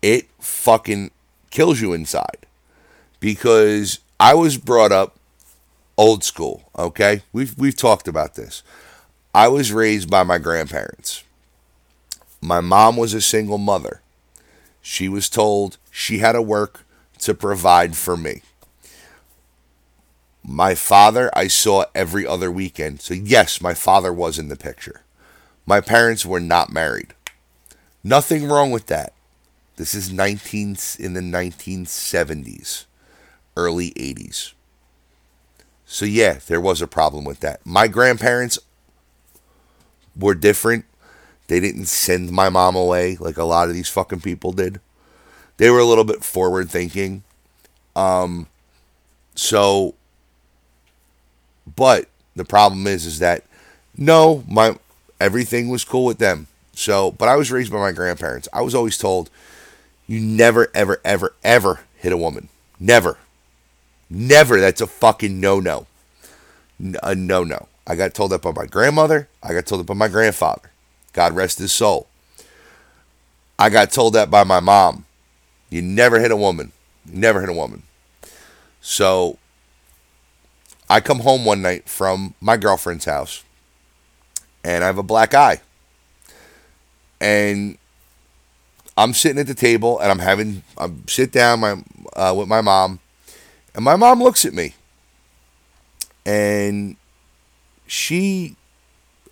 [0.00, 1.10] It fucking
[1.50, 2.46] kills you inside.
[3.20, 5.16] Because I was brought up
[5.96, 7.22] old school, okay?
[7.32, 8.62] We've we've talked about this.
[9.34, 11.24] I was raised by my grandparents.
[12.40, 14.02] My mom was a single mother.
[14.82, 16.84] She was told she had to work
[17.20, 18.42] to provide for me.
[20.44, 23.00] My father, I saw every other weekend.
[23.00, 25.02] So, yes, my father was in the picture.
[25.64, 27.14] My parents were not married.
[28.02, 29.12] Nothing wrong with that.
[29.76, 32.86] This is 19 in the 1970s,
[33.56, 34.52] early 80s.
[35.92, 37.60] So yeah, there was a problem with that.
[37.66, 38.58] My grandparents
[40.16, 40.86] were different.
[41.48, 44.80] They didn't send my mom away like a lot of these fucking people did.
[45.58, 47.24] They were a little bit forward thinking.
[47.94, 48.46] Um
[49.34, 49.94] so
[51.76, 53.44] but the problem is is that
[53.94, 54.78] no, my
[55.20, 56.46] everything was cool with them.
[56.72, 58.48] So, but I was raised by my grandparents.
[58.50, 59.28] I was always told
[60.06, 62.48] you never ever ever ever hit a woman.
[62.80, 63.18] Never.
[64.12, 64.60] Never.
[64.60, 65.86] That's a fucking no no.
[67.02, 67.68] A no no.
[67.86, 69.28] I got told that by my grandmother.
[69.42, 70.70] I got told that by my grandfather.
[71.14, 72.06] God rest his soul.
[73.58, 75.06] I got told that by my mom.
[75.70, 76.72] You never hit a woman.
[77.10, 77.84] You never hit a woman.
[78.82, 79.38] So
[80.90, 83.44] I come home one night from my girlfriend's house
[84.62, 85.62] and I have a black eye.
[87.18, 87.78] And
[88.98, 91.82] I'm sitting at the table and I'm having I'm sit down my
[92.14, 93.00] uh, with my mom
[93.74, 94.74] and my mom looks at me
[96.24, 96.96] and
[97.86, 98.56] she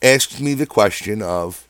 [0.03, 1.67] asks me the question of,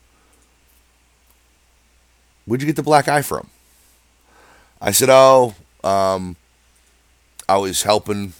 [2.46, 3.48] Where'd you get the black eye from?
[4.80, 5.54] I said, Oh,
[5.84, 6.36] um,
[7.48, 8.32] I was helping,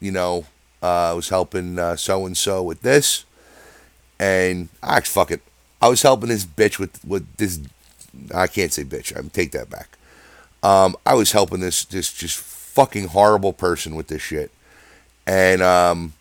[0.00, 0.46] you know,
[0.82, 3.24] uh, I was helping so and so with this.
[4.20, 5.40] And I fuck it.
[5.80, 7.60] I was helping this bitch with, with this.
[8.34, 9.16] I can't say bitch.
[9.16, 9.96] I take that back.
[10.62, 12.38] Um, I was helping this this just
[12.78, 14.52] fucking horrible person with this shit,
[15.26, 16.12] and um,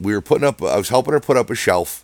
[0.00, 0.62] we were putting up.
[0.62, 2.02] I was helping her put up a shelf,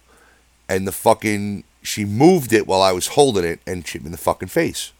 [0.68, 4.12] and the fucking she moved it while I was holding it and hit me in
[4.12, 4.92] the fucking face.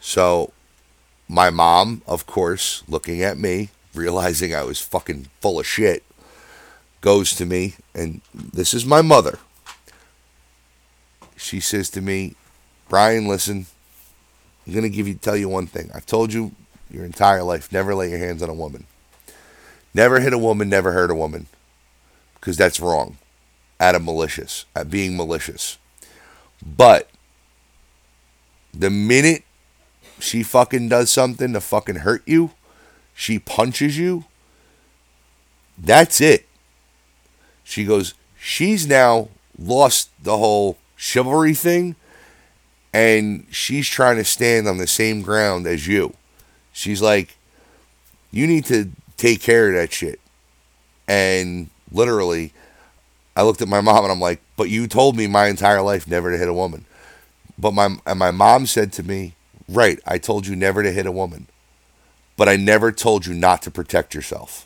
[0.00, 0.52] So,
[1.28, 6.02] my mom, of course, looking at me, realizing I was fucking full of shit,
[7.00, 9.38] goes to me, and this is my mother.
[11.36, 12.34] She says to me,
[12.88, 13.66] Brian, listen,
[14.66, 15.92] I'm gonna give you tell you one thing.
[15.94, 16.56] I've told you
[16.90, 18.86] your entire life, never lay your hands on a woman.
[19.94, 21.46] Never hit a woman, never hurt a woman
[22.34, 23.18] because that's wrong
[23.80, 25.78] at a malicious, at being malicious.
[26.64, 27.08] But
[28.72, 29.44] the minute
[30.18, 32.52] she fucking does something to fucking hurt you,
[33.14, 34.24] she punches you,
[35.76, 36.46] that's it.
[37.64, 39.28] She goes, she's now
[39.58, 41.96] lost the whole chivalry thing
[42.92, 46.14] and she's trying to stand on the same ground as you.
[46.78, 47.36] She's like,
[48.30, 50.20] you need to take care of that shit.
[51.08, 52.52] And literally,
[53.34, 56.06] I looked at my mom and I'm like, but you told me my entire life
[56.06, 56.84] never to hit a woman.
[57.58, 59.34] But my and my mom said to me,
[59.68, 61.48] right, I told you never to hit a woman.
[62.36, 64.64] But I never told you not to protect yourself.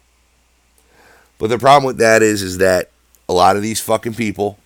[1.38, 2.90] But the problem with that is is that
[3.26, 4.58] a lot of these fucking people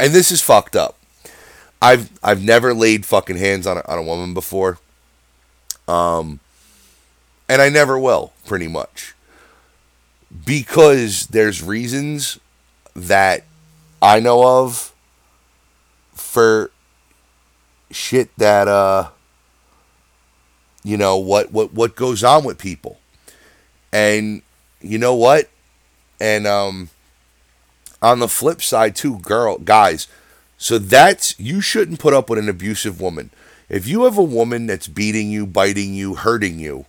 [0.00, 0.98] and this is fucked up.
[1.80, 4.78] I've I've never laid fucking hands on a, on a woman before.
[5.86, 6.40] Um
[7.52, 9.14] and I never will, pretty much
[10.46, 12.38] because there's reasons
[12.96, 13.44] that
[14.00, 14.94] I know of
[16.14, 16.70] for
[17.90, 19.10] shit that uh
[20.82, 22.98] you know what what what goes on with people.
[23.92, 24.40] And
[24.80, 25.50] you know what?
[26.18, 26.88] And um
[28.00, 30.08] on the flip side too, girl guys,
[30.56, 33.30] so that's you shouldn't put up with an abusive woman.
[33.68, 36.86] If you have a woman that's beating you, biting you, hurting you,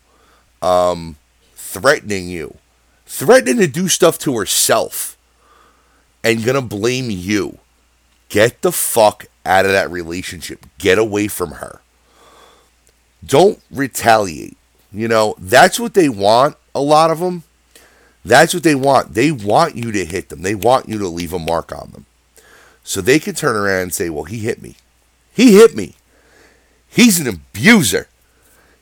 [0.63, 1.17] um,
[1.55, 2.57] threatening you,
[3.05, 5.17] threatening to do stuff to herself
[6.23, 7.59] and gonna blame you.
[8.29, 10.65] Get the fuck out of that relationship.
[10.79, 11.81] Get away from her.
[13.23, 14.57] Don't retaliate.
[14.91, 17.43] You know, that's what they want, a lot of them.
[18.25, 19.13] That's what they want.
[19.15, 22.05] They want you to hit them, they want you to leave a mark on them.
[22.85, 24.75] So they can turn around and say, well, he hit me.
[25.33, 25.95] He hit me.
[26.87, 28.07] He's an abuser.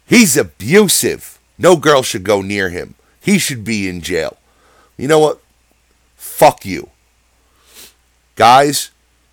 [0.06, 1.31] He's abusive.
[1.62, 2.96] No girl should go near him.
[3.22, 4.38] He should be in jail.
[4.98, 5.40] You know what?
[6.16, 6.90] Fuck you.
[8.36, 8.90] Guys,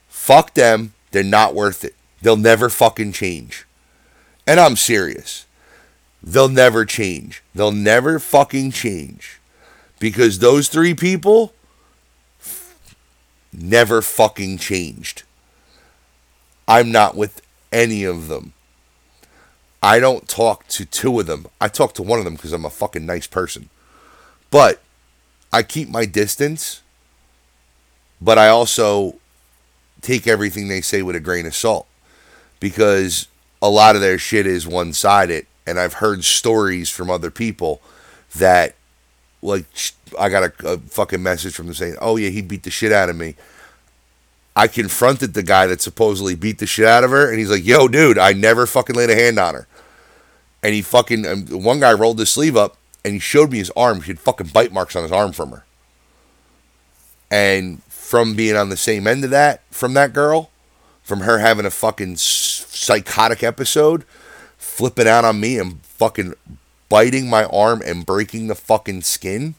[0.08, 0.92] fuck them.
[1.10, 1.94] They're not worth it.
[2.20, 3.66] They'll never fucking change.
[4.46, 5.46] And I'm serious.
[6.22, 7.42] They'll never change.
[7.54, 9.40] They'll never fucking change.
[9.98, 11.54] Because those three people
[13.54, 15.22] never fucking changed.
[16.66, 17.40] I'm not with
[17.72, 18.52] any of them.
[19.82, 21.46] I don't talk to two of them.
[21.60, 23.68] I talk to one of them because I'm a fucking nice person.
[24.50, 24.80] But
[25.52, 26.82] I keep my distance.
[28.20, 29.16] But I also
[30.00, 31.86] take everything they say with a grain of salt
[32.60, 33.28] because
[33.62, 35.46] a lot of their shit is one sided.
[35.66, 37.80] And I've heard stories from other people
[38.36, 38.74] that,
[39.42, 39.66] like,
[40.18, 42.90] I got a, a fucking message from them saying, oh, yeah, he beat the shit
[42.90, 43.36] out of me.
[44.58, 47.64] I confronted the guy that supposedly beat the shit out of her, and he's like,
[47.64, 49.68] "Yo, dude, I never fucking laid a hand on her."
[50.62, 53.70] And he fucking um, one guy rolled his sleeve up and he showed me his
[53.76, 54.02] arm.
[54.02, 55.64] He had fucking bite marks on his arm from her.
[57.30, 60.50] And from being on the same end of that, from that girl,
[61.02, 64.04] from her having a fucking psychotic episode,
[64.56, 66.34] flipping out on me and fucking
[66.88, 69.54] biting my arm and breaking the fucking skin.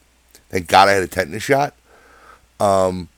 [0.50, 1.74] Thank God I had a tetanus shot.
[2.58, 3.08] Um,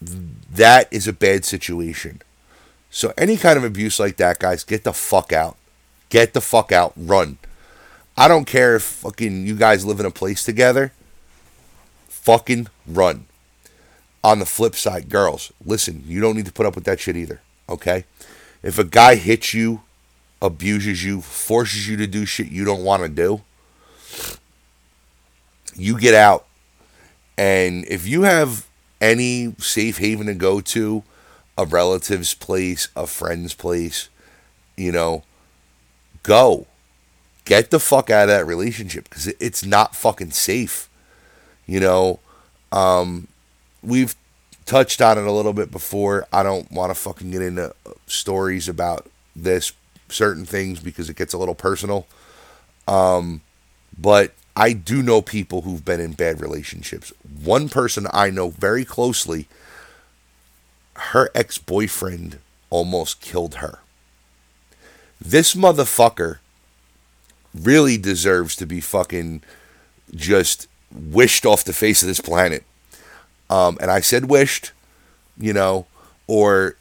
[0.00, 2.22] that is a bad situation.
[2.90, 5.56] So any kind of abuse like that, guys, get the fuck out.
[6.08, 6.92] Get the fuck out.
[6.96, 7.38] Run.
[8.16, 10.92] I don't care if fucking you guys live in a place together.
[12.08, 13.26] Fucking run.
[14.24, 17.16] On the flip side, girls, listen, you don't need to put up with that shit
[17.16, 17.40] either.
[17.68, 18.04] Okay?
[18.62, 19.82] If a guy hits you,
[20.42, 23.42] abuses you, forces you to do shit you don't want to do,
[25.74, 26.46] you get out.
[27.36, 28.67] And if you have
[29.00, 31.02] any safe haven to go to,
[31.56, 34.08] a relative's place, a friend's place,
[34.76, 35.24] you know,
[36.22, 36.66] go.
[37.44, 40.90] Get the fuck out of that relationship because it's not fucking safe.
[41.66, 42.20] You know,
[42.72, 43.28] um,
[43.82, 44.14] we've
[44.66, 46.26] touched on it a little bit before.
[46.32, 47.74] I don't want to fucking get into
[48.06, 49.72] stories about this
[50.08, 52.06] certain things because it gets a little personal.
[52.86, 53.40] Um,
[53.98, 57.12] but I do know people who've been in bad relationships.
[57.44, 59.46] One person I know very closely,
[60.94, 63.78] her ex boyfriend almost killed her.
[65.20, 66.38] This motherfucker
[67.54, 69.42] really deserves to be fucking
[70.12, 72.64] just wished off the face of this planet.
[73.48, 74.72] Um, and I said wished,
[75.38, 75.86] you know,
[76.26, 76.74] or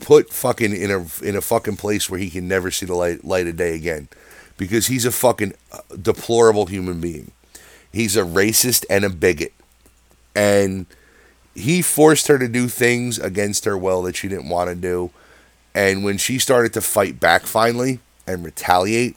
[0.00, 3.24] put fucking in a in a fucking place where he can never see the light
[3.24, 4.08] light of day again
[4.56, 7.32] because he's a fucking uh, deplorable human being.
[7.92, 9.52] He's a racist and a bigot.
[10.34, 10.86] And
[11.54, 15.10] he forced her to do things against her will that she didn't want to do.
[15.74, 19.16] And when she started to fight back finally and retaliate,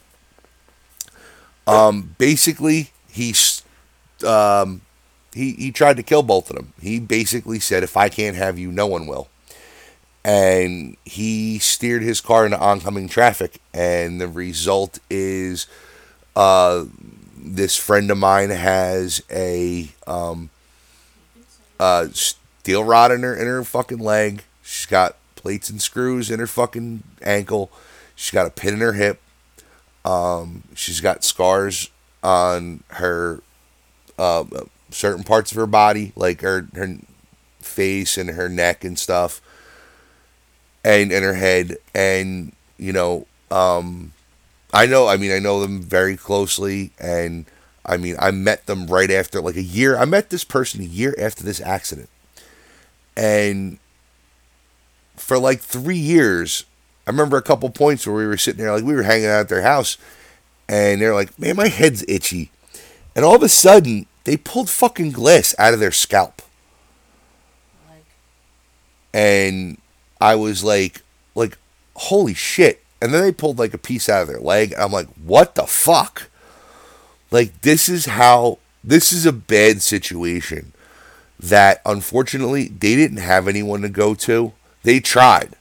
[1.66, 3.34] um, basically he
[4.26, 4.82] um,
[5.32, 6.72] he he tried to kill both of them.
[6.80, 9.28] He basically said, "If I can't have you, no one will."
[10.24, 15.66] And he steered his car into oncoming traffic, and the result is
[16.36, 16.84] uh,
[17.36, 20.50] this friend of mine has a um,
[21.78, 24.44] uh, steel rod in her in her fucking leg.
[24.62, 27.70] She's got plates and screws in her fucking ankle.
[28.14, 29.20] She's got a pin in her hip.
[30.04, 31.90] Um, she's got scars
[32.22, 33.42] on her
[34.18, 34.44] uh,
[34.90, 36.98] certain parts of her body, like her her
[37.60, 39.40] face and her neck and stuff
[40.84, 44.12] and in her head and you know um
[44.72, 47.44] i know i mean i know them very closely and
[47.84, 50.84] i mean i met them right after like a year i met this person a
[50.84, 52.08] year after this accident
[53.16, 53.78] and
[55.16, 56.64] for like three years
[57.06, 59.40] i remember a couple points where we were sitting there like we were hanging out
[59.40, 59.98] at their house
[60.68, 62.50] and they're like man my head's itchy
[63.14, 66.42] and all of a sudden they pulled fucking glass out of their scalp
[67.88, 68.04] like.
[69.12, 69.78] and
[70.20, 71.02] I was like,
[71.34, 71.58] like,
[71.94, 72.82] holy shit.
[73.00, 75.66] And then they pulled like a piece out of their leg, I'm like, what the
[75.66, 76.28] fuck?
[77.30, 80.72] Like, this is how, this is a bad situation
[81.38, 84.52] that unfortunately they didn't have anyone to go to.
[84.82, 85.56] They tried.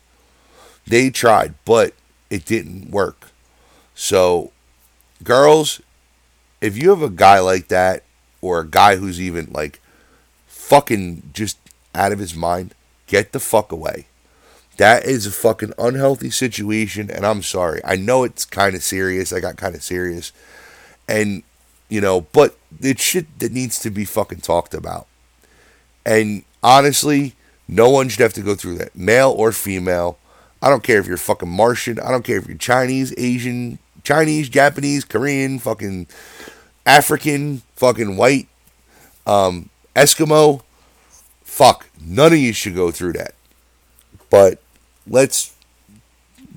[0.85, 1.93] They tried, but
[2.29, 3.31] it didn't work.
[3.95, 4.51] So,
[5.23, 5.81] girls,
[6.61, 8.03] if you have a guy like that,
[8.41, 9.81] or a guy who's even like
[10.47, 11.57] fucking just
[11.93, 12.73] out of his mind,
[13.07, 14.07] get the fuck away.
[14.79, 17.81] That is a fucking unhealthy situation, and I'm sorry.
[17.83, 19.33] I know it's kind of serious.
[19.33, 20.31] I got kind of serious.
[21.05, 21.43] And,
[21.89, 25.07] you know, but it's shit that needs to be fucking talked about.
[26.05, 27.35] And honestly,
[27.67, 30.17] no one should have to go through that, male or female.
[30.61, 31.99] I don't care if you're fucking Martian.
[31.99, 36.07] I don't care if you're Chinese, Asian, Chinese, Japanese, Korean, fucking
[36.85, 38.47] African, fucking white,
[39.27, 40.61] um, Eskimo.
[41.43, 43.33] Fuck, none of you should go through that.
[44.29, 44.61] But
[45.09, 45.53] let's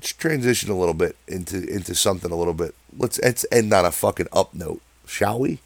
[0.01, 2.75] transition a little bit into into something a little bit.
[2.97, 5.59] Let's let's end on a fucking up note, shall we?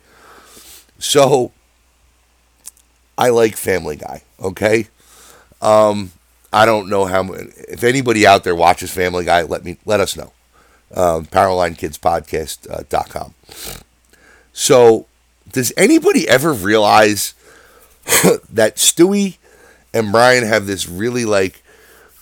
[1.00, 1.52] So
[3.18, 4.88] I like Family Guy, okay?
[5.62, 6.12] Um
[6.54, 10.16] I don't know how if anybody out there watches Family Guy, let me let us
[10.16, 10.32] know.
[10.96, 13.34] Um, PowerlineKidsPodcast.com.
[13.50, 13.80] Uh,
[14.54, 15.06] so,
[15.52, 17.34] does anybody ever realize
[18.50, 19.36] that Stewie
[19.94, 21.62] and Brian have this really like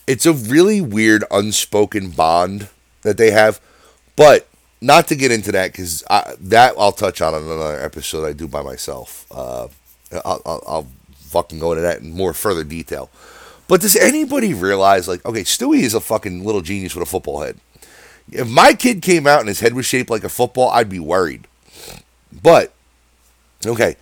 [0.08, 2.70] it's a really weird unspoken bond
[3.02, 3.60] that they have,
[4.16, 4.48] but
[4.82, 6.02] not to get into that because
[6.40, 9.26] that I'll touch on in another episode I do by myself.
[9.32, 9.68] Uh,
[10.24, 13.10] I'll, I'll, I'll fucking go into that in more further detail.
[13.68, 17.42] But does anybody realize, like, okay, Stewie is a fucking little genius with a football
[17.42, 17.60] head.
[18.32, 21.00] If my kid came out and his head was shaped like a football, I'd be
[21.00, 21.48] worried.
[22.32, 22.74] But,
[23.66, 23.96] okay,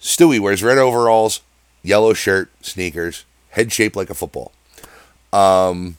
[0.00, 1.42] Stewie wears red overalls,
[1.82, 4.52] yellow shirt, sneakers, head shaped like a football.
[5.34, 5.96] Um,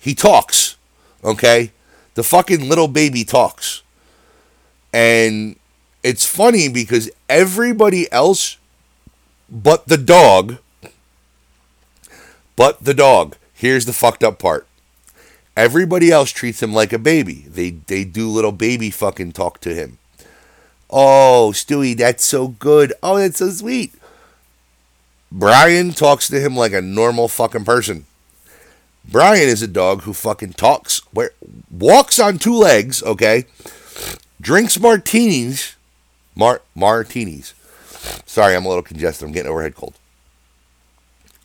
[0.00, 0.76] he talks,
[1.24, 1.72] okay?
[2.14, 3.82] The fucking little baby talks.
[4.92, 5.56] And
[6.02, 8.58] it's funny because everybody else
[9.48, 10.58] but the dog
[12.60, 13.36] but the dog.
[13.54, 14.66] Here's the fucked up part.
[15.56, 17.46] Everybody else treats him like a baby.
[17.48, 19.96] They they do little baby fucking talk to him.
[20.90, 22.92] Oh, Stewie, that's so good.
[23.02, 23.94] Oh, that's so sweet.
[25.32, 28.06] Brian talks to him like a normal fucking person.
[29.04, 31.30] Brian is a dog who fucking talks, where
[31.70, 33.46] walks on two legs, okay?
[34.40, 35.76] Drinks martinis,
[36.34, 37.54] mar martinis.
[38.26, 39.26] Sorry, I'm a little congested.
[39.26, 39.94] I'm getting overhead cold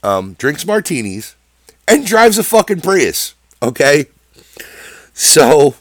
[0.05, 1.35] um, drinks martinis,
[1.87, 3.33] and drives a fucking Prius.
[3.61, 4.05] Okay,
[5.13, 5.75] so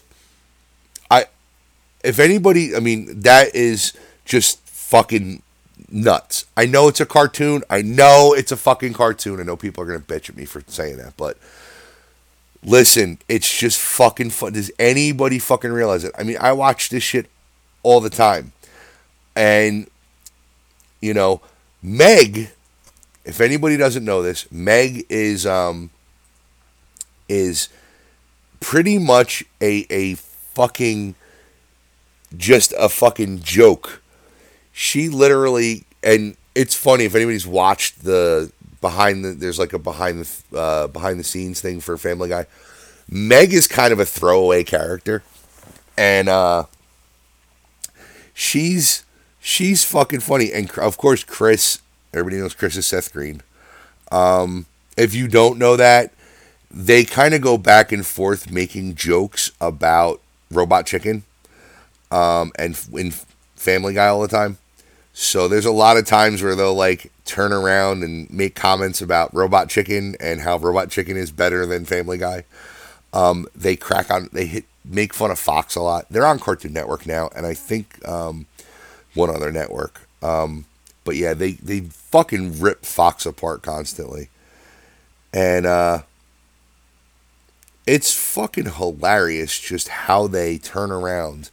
[1.11, 1.25] I,
[2.03, 3.93] if anybody, I mean, that is
[4.25, 5.43] just fucking
[5.95, 6.45] nuts.
[6.55, 7.63] I know it's a cartoon.
[7.69, 9.39] I know it's a fucking cartoon.
[9.39, 11.37] I know people are gonna bitch at me for saying that, but
[12.63, 14.53] listen, it's just fucking fun.
[14.53, 16.13] Does anybody fucking realize it?
[16.17, 17.27] I mean, I watch this shit
[17.83, 18.51] all the time,
[19.35, 19.89] and
[21.01, 21.41] you know,
[21.81, 22.49] Meg
[23.25, 25.89] if anybody doesn't know this, Meg is um
[27.27, 27.69] is
[28.59, 31.15] pretty much a a fucking
[32.37, 34.01] just a fucking joke.
[34.77, 38.51] She literally and it's funny if anybody's watched the
[38.81, 42.45] behind the there's like a behind the uh, behind the scenes thing for Family Guy.
[43.09, 45.23] Meg is kind of a throwaway character,
[45.97, 46.65] and uh,
[48.33, 49.05] she's
[49.39, 50.51] she's fucking funny.
[50.51, 51.79] And of course, Chris
[52.15, 53.41] Everybody knows Chris is Seth Green.
[54.09, 56.13] Um, if you don't know that,
[56.71, 61.23] they kind of go back and forth making jokes about Robot Chicken
[62.11, 63.11] um, and in
[63.55, 64.57] Family Guy all the time.
[65.17, 69.33] So there's a lot of times where they'll like turn around and make comments about
[69.33, 72.43] Robot Chicken and how Robot Chicken is better than Family Guy.
[73.13, 76.05] Um, they crack on, they hit, make fun of Fox a lot.
[76.09, 78.45] They're on Cartoon Network now, and I think um,
[79.13, 80.01] one other network.
[80.21, 80.65] Um,
[81.05, 84.27] but yeah, they they fucking rip Fox apart constantly.
[85.33, 85.99] And uh
[87.87, 91.51] it's fucking hilarious just how they turn around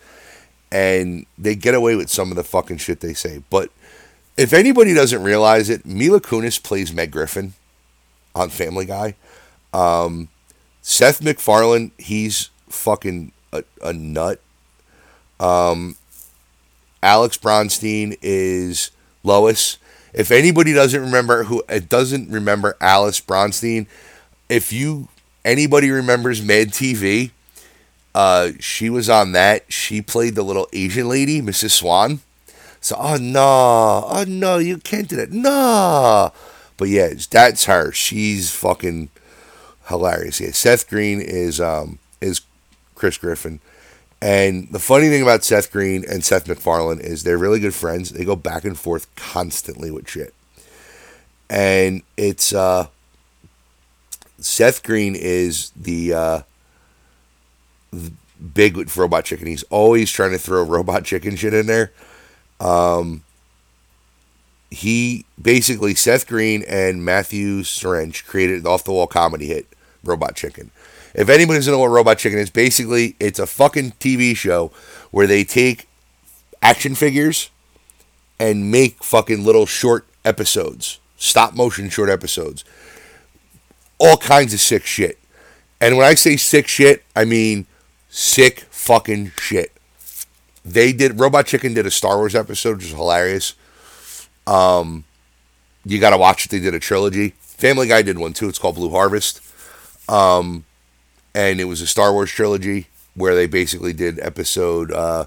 [0.73, 3.43] and they get away with some of the fucking shit they say.
[3.51, 3.71] But
[4.39, 7.53] if anybody doesn't realize it, Mila Kunis plays Meg Griffin
[8.35, 9.15] on Family Guy.
[9.75, 10.29] Um,
[10.81, 14.41] Seth MacFarlane, he's fucking a, a nut.
[15.39, 15.97] Um,
[17.03, 18.93] Alex Bronstein is
[19.23, 19.77] Lois.
[20.15, 23.87] If anybody doesn't remember who it doesn't remember Alice Bronstein,
[24.49, 25.09] if you
[25.45, 27.31] anybody remembers Mad TV,
[28.15, 29.73] uh, she was on that.
[29.73, 31.71] She played the little Asian lady, Mrs.
[31.71, 32.21] Swan.
[32.81, 35.31] So oh no, oh no, you can't do that.
[35.31, 36.33] No.
[36.77, 37.93] But yeah, that's her.
[37.93, 39.09] She's fucking
[39.89, 40.41] hilarious.
[40.41, 42.41] Yeah, Seth Green is um is
[42.95, 43.61] Chris Griffin.
[44.21, 48.11] And the funny thing about Seth Green and Seth MacFarlane is they're really good friends.
[48.11, 50.35] They go back and forth constantly with shit.
[51.49, 52.89] And it's uh
[54.39, 56.43] Seth Green is the uh
[58.55, 59.47] big with Robot Chicken.
[59.47, 61.93] He's always trying to throw Robot Chicken shit in there.
[62.61, 63.25] Um
[64.71, 69.67] he basically Seth Green and Matthew Senreich created the off the wall comedy hit
[70.03, 70.71] Robot Chicken.
[71.15, 74.73] If anybody doesn't know what Robot Chicken is, basically it's a fucking TV show
[75.11, 75.89] where they take
[76.63, 77.51] action figures
[78.41, 82.65] and make fucking little short episodes, stop motion short episodes.
[83.99, 85.19] All kinds of sick shit.
[85.81, 87.67] And when I say sick shit, I mean
[88.15, 89.73] Sick fucking shit.
[90.67, 93.55] They did Robot Chicken did a Star Wars episode, which is hilarious.
[94.47, 95.05] Um,
[95.87, 96.51] you got to watch it.
[96.51, 97.31] They did a trilogy.
[97.41, 98.51] Family Guy did one too.
[98.51, 99.41] It's called Blue Harvest.
[100.11, 100.67] Um,
[101.35, 105.25] and it was a Star Wars trilogy where they basically did episode uh,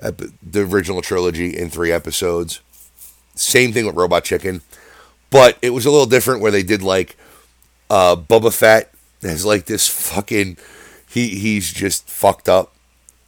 [0.00, 2.60] ep- the original trilogy in three episodes.
[3.34, 4.62] Same thing with Robot Chicken,
[5.30, 7.16] but it was a little different where they did like
[7.90, 10.56] uh, Boba Fett has like this fucking
[11.18, 12.72] he he's just fucked up,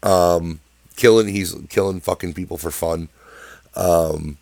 [0.03, 0.61] um,
[0.97, 3.09] killing he's killing fucking people for fun,
[3.75, 4.39] um,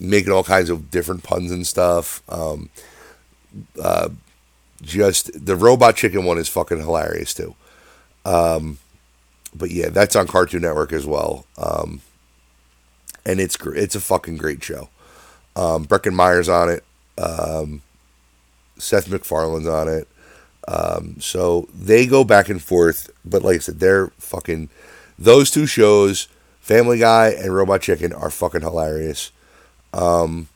[0.00, 2.22] making all kinds of different puns and stuff.
[2.28, 2.70] Um,
[3.80, 4.08] uh,
[4.82, 7.54] just the Robot Chicken one is fucking hilarious too.
[8.24, 8.78] Um,
[9.54, 11.46] but yeah, that's on Cartoon Network as well.
[11.56, 12.00] Um,
[13.24, 14.88] and it's it's a fucking great show.
[15.54, 16.84] Um, Breckin Meyer's on it.
[17.18, 17.82] Um,
[18.78, 20.08] Seth MacFarlane's on it.
[20.68, 24.68] Um, so they go back and forth, but like I said, they're fucking
[25.18, 26.28] those two shows,
[26.60, 29.32] Family Guy and Robot Chicken, are fucking hilarious.
[29.92, 30.48] Um,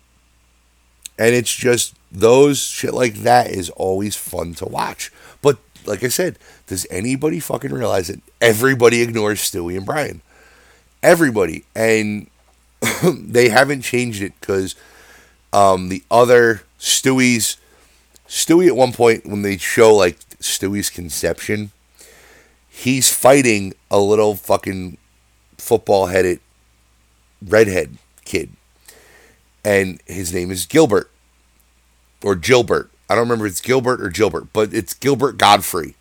[1.18, 5.12] and it's just those shit like that is always fun to watch.
[5.42, 10.20] But like I said, does anybody fucking realize that everybody ignores Stewie and Brian?
[11.02, 12.28] Everybody, and
[13.04, 14.74] they haven't changed it because
[15.52, 17.56] um, the other Stewie's
[18.28, 21.70] Stewie at one point when they show like Stewie's conception,
[22.68, 24.98] he's fighting a little fucking
[25.58, 26.40] football headed
[27.44, 28.50] redhead kid.
[29.64, 31.10] And his name is Gilbert.
[32.22, 32.90] Or Gilbert.
[33.08, 35.94] I don't remember if it's Gilbert or Gilbert, but it's Gilbert Gottfried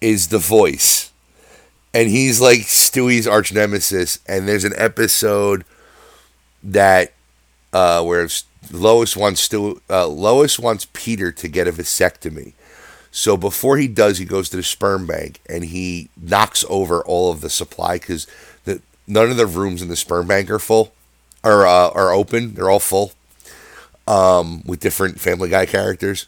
[0.00, 1.12] is the voice.
[1.94, 4.18] And he's like Stewie's arch nemesis.
[4.26, 5.64] And there's an episode
[6.62, 7.12] that
[7.72, 8.28] uh, where
[8.70, 12.52] Lois wants Stu, uh, Lois wants Peter to get a vasectomy.
[13.10, 17.30] So before he does, he goes to the sperm bank and he knocks over all
[17.30, 18.26] of the supply because
[19.06, 20.92] none of the rooms in the sperm bank are full,
[21.44, 22.54] are uh, are open.
[22.54, 23.12] They're all full,
[24.06, 26.26] um, with different Family Guy characters,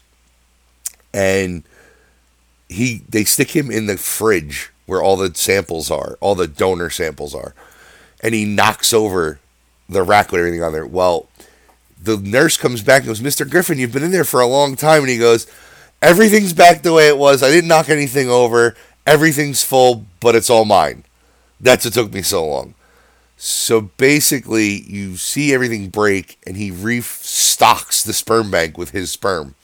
[1.13, 1.63] and
[2.69, 6.89] he they stick him in the fridge where all the samples are, all the donor
[6.89, 7.55] samples are,
[8.21, 9.39] and he knocks over
[9.89, 10.85] the rack with everything on there.
[10.85, 11.27] Well,
[12.01, 13.49] the nurse comes back and goes, Mr.
[13.49, 15.01] Griffin, you've been in there for a long time.
[15.01, 15.47] And he goes,
[16.01, 17.41] Everything's back the way it was.
[17.41, 18.75] I didn't knock anything over.
[19.07, 21.03] Everything's full, but it's all mine.
[21.59, 22.75] That's what took me so long.
[23.37, 29.55] So basically, you see everything break, and he restocks the sperm bank with his sperm.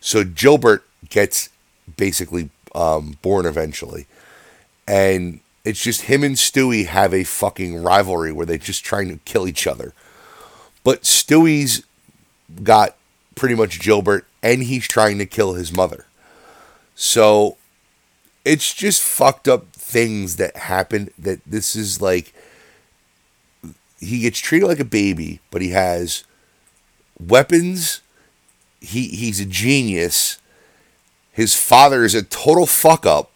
[0.00, 1.48] So Gilbert gets
[1.96, 4.06] basically um, born eventually.
[4.86, 9.18] And it's just him and Stewie have a fucking rivalry where they're just trying to
[9.24, 9.92] kill each other.
[10.84, 11.84] But Stewie's
[12.62, 12.96] got
[13.34, 16.06] pretty much Gilbert, and he's trying to kill his mother.
[16.94, 17.56] So
[18.44, 21.10] it's just fucked up things that happen.
[21.18, 22.32] That this is like
[23.98, 26.24] he gets treated like a baby, but he has
[27.18, 28.02] weapons.
[28.80, 30.38] He he's a genius.
[31.32, 33.30] His father is a total fuck up.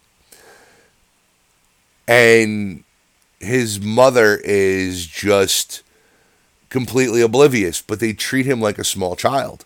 [2.06, 2.84] And
[3.40, 5.82] his mother is just
[6.68, 9.64] completely oblivious, but they treat him like a small child,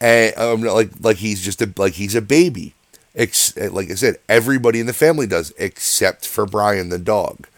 [0.00, 2.74] and um, like like he's just a like he's a baby.
[3.14, 7.48] Ex- like I said, everybody in the family does except for Brian the dog.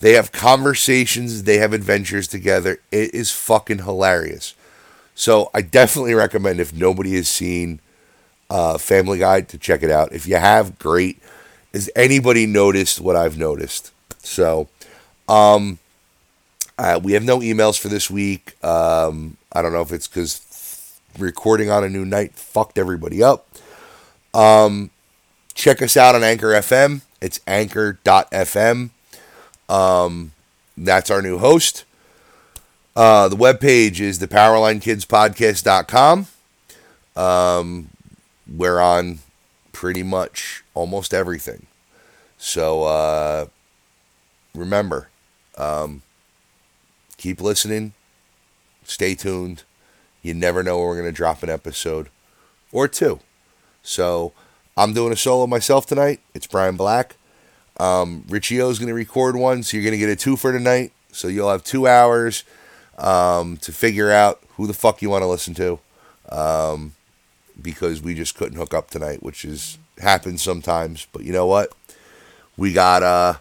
[0.00, 2.78] They have conversations, they have adventures together.
[2.90, 4.54] It is fucking hilarious.
[5.14, 7.80] So I definitely recommend if nobody has seen
[8.48, 10.12] uh, Family Guy to check it out.
[10.12, 11.18] If you have, great.
[11.74, 13.92] Has anybody noticed what I've noticed?
[14.18, 14.68] So,
[15.28, 15.78] um,
[16.80, 18.56] uh, we have no emails for this week.
[18.64, 23.46] Um, I don't know if it's because recording on a new night fucked everybody up.
[24.32, 24.88] Um,
[25.52, 27.02] check us out on Anchor FM.
[27.20, 28.88] It's anchor.fm.
[29.68, 30.32] Um,
[30.74, 31.84] that's our new host.
[32.96, 36.26] Uh, the webpage is thepowerlinekidspodcast.com.
[37.14, 37.90] Um,
[38.50, 39.18] we're on
[39.72, 41.66] pretty much almost everything.
[42.38, 43.46] So uh,
[44.54, 45.10] remember,
[45.58, 46.00] um,
[47.20, 47.92] keep listening.
[48.84, 49.62] Stay tuned.
[50.22, 52.08] You never know when we're going to drop an episode
[52.72, 53.20] or two.
[53.82, 54.32] So
[54.76, 56.20] I'm doing a solo myself tonight.
[56.34, 57.16] It's Brian Black.
[57.78, 60.36] Um, Richie O is going to record one, so you're going to get a two
[60.36, 60.92] for tonight.
[61.12, 62.44] So you'll have two hours
[62.98, 65.78] um, to figure out who the fuck you want to listen to.
[66.30, 66.94] Um,
[67.60, 71.06] because we just couldn't hook up tonight, which is happens sometimes.
[71.12, 71.72] But you know what?
[72.56, 73.34] We got uh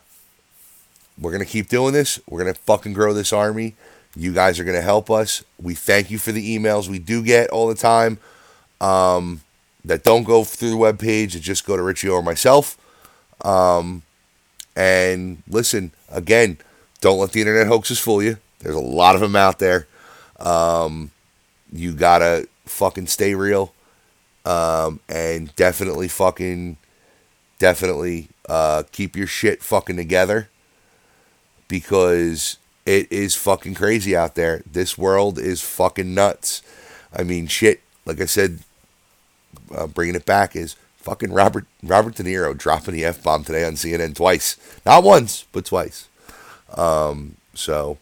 [1.20, 2.20] we're gonna keep doing this.
[2.30, 3.76] We're gonna fucking grow this army.
[4.16, 5.44] You guys are gonna help us.
[5.62, 8.18] We thank you for the emails we do get all the time.
[8.82, 9.42] Um,
[9.86, 12.78] that don't go through the webpage, that just go to Richie or myself.
[13.46, 14.04] Um,
[14.76, 16.58] And listen, again,
[17.02, 18.38] don't let the internet hoaxes fool you.
[18.60, 19.88] There's a lot of them out there.
[20.38, 21.12] Um,
[21.72, 23.74] you gotta fucking stay real.
[24.46, 26.78] Um, and definitely fucking,
[27.58, 30.50] definitely uh, keep your shit fucking together
[31.70, 34.62] because it is fucking crazy out there.
[34.70, 36.62] This world is fucking nuts.
[37.16, 37.82] I mean, shit.
[38.06, 38.60] Like I said,
[39.74, 43.64] uh, bringing it back is fucking Robert Robert De Niro dropping the f bomb today
[43.64, 46.08] on CNN twice, not once but twice.
[46.76, 47.98] Um, so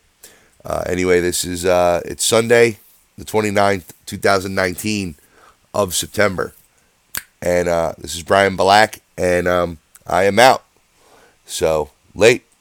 [0.66, 2.80] uh, anyway, this is uh, it's Sunday,
[3.18, 5.16] the 29th, 2019
[5.74, 6.54] of September,
[7.42, 10.64] and uh, this is Brian Black, and um, I am out.
[11.46, 12.47] So late.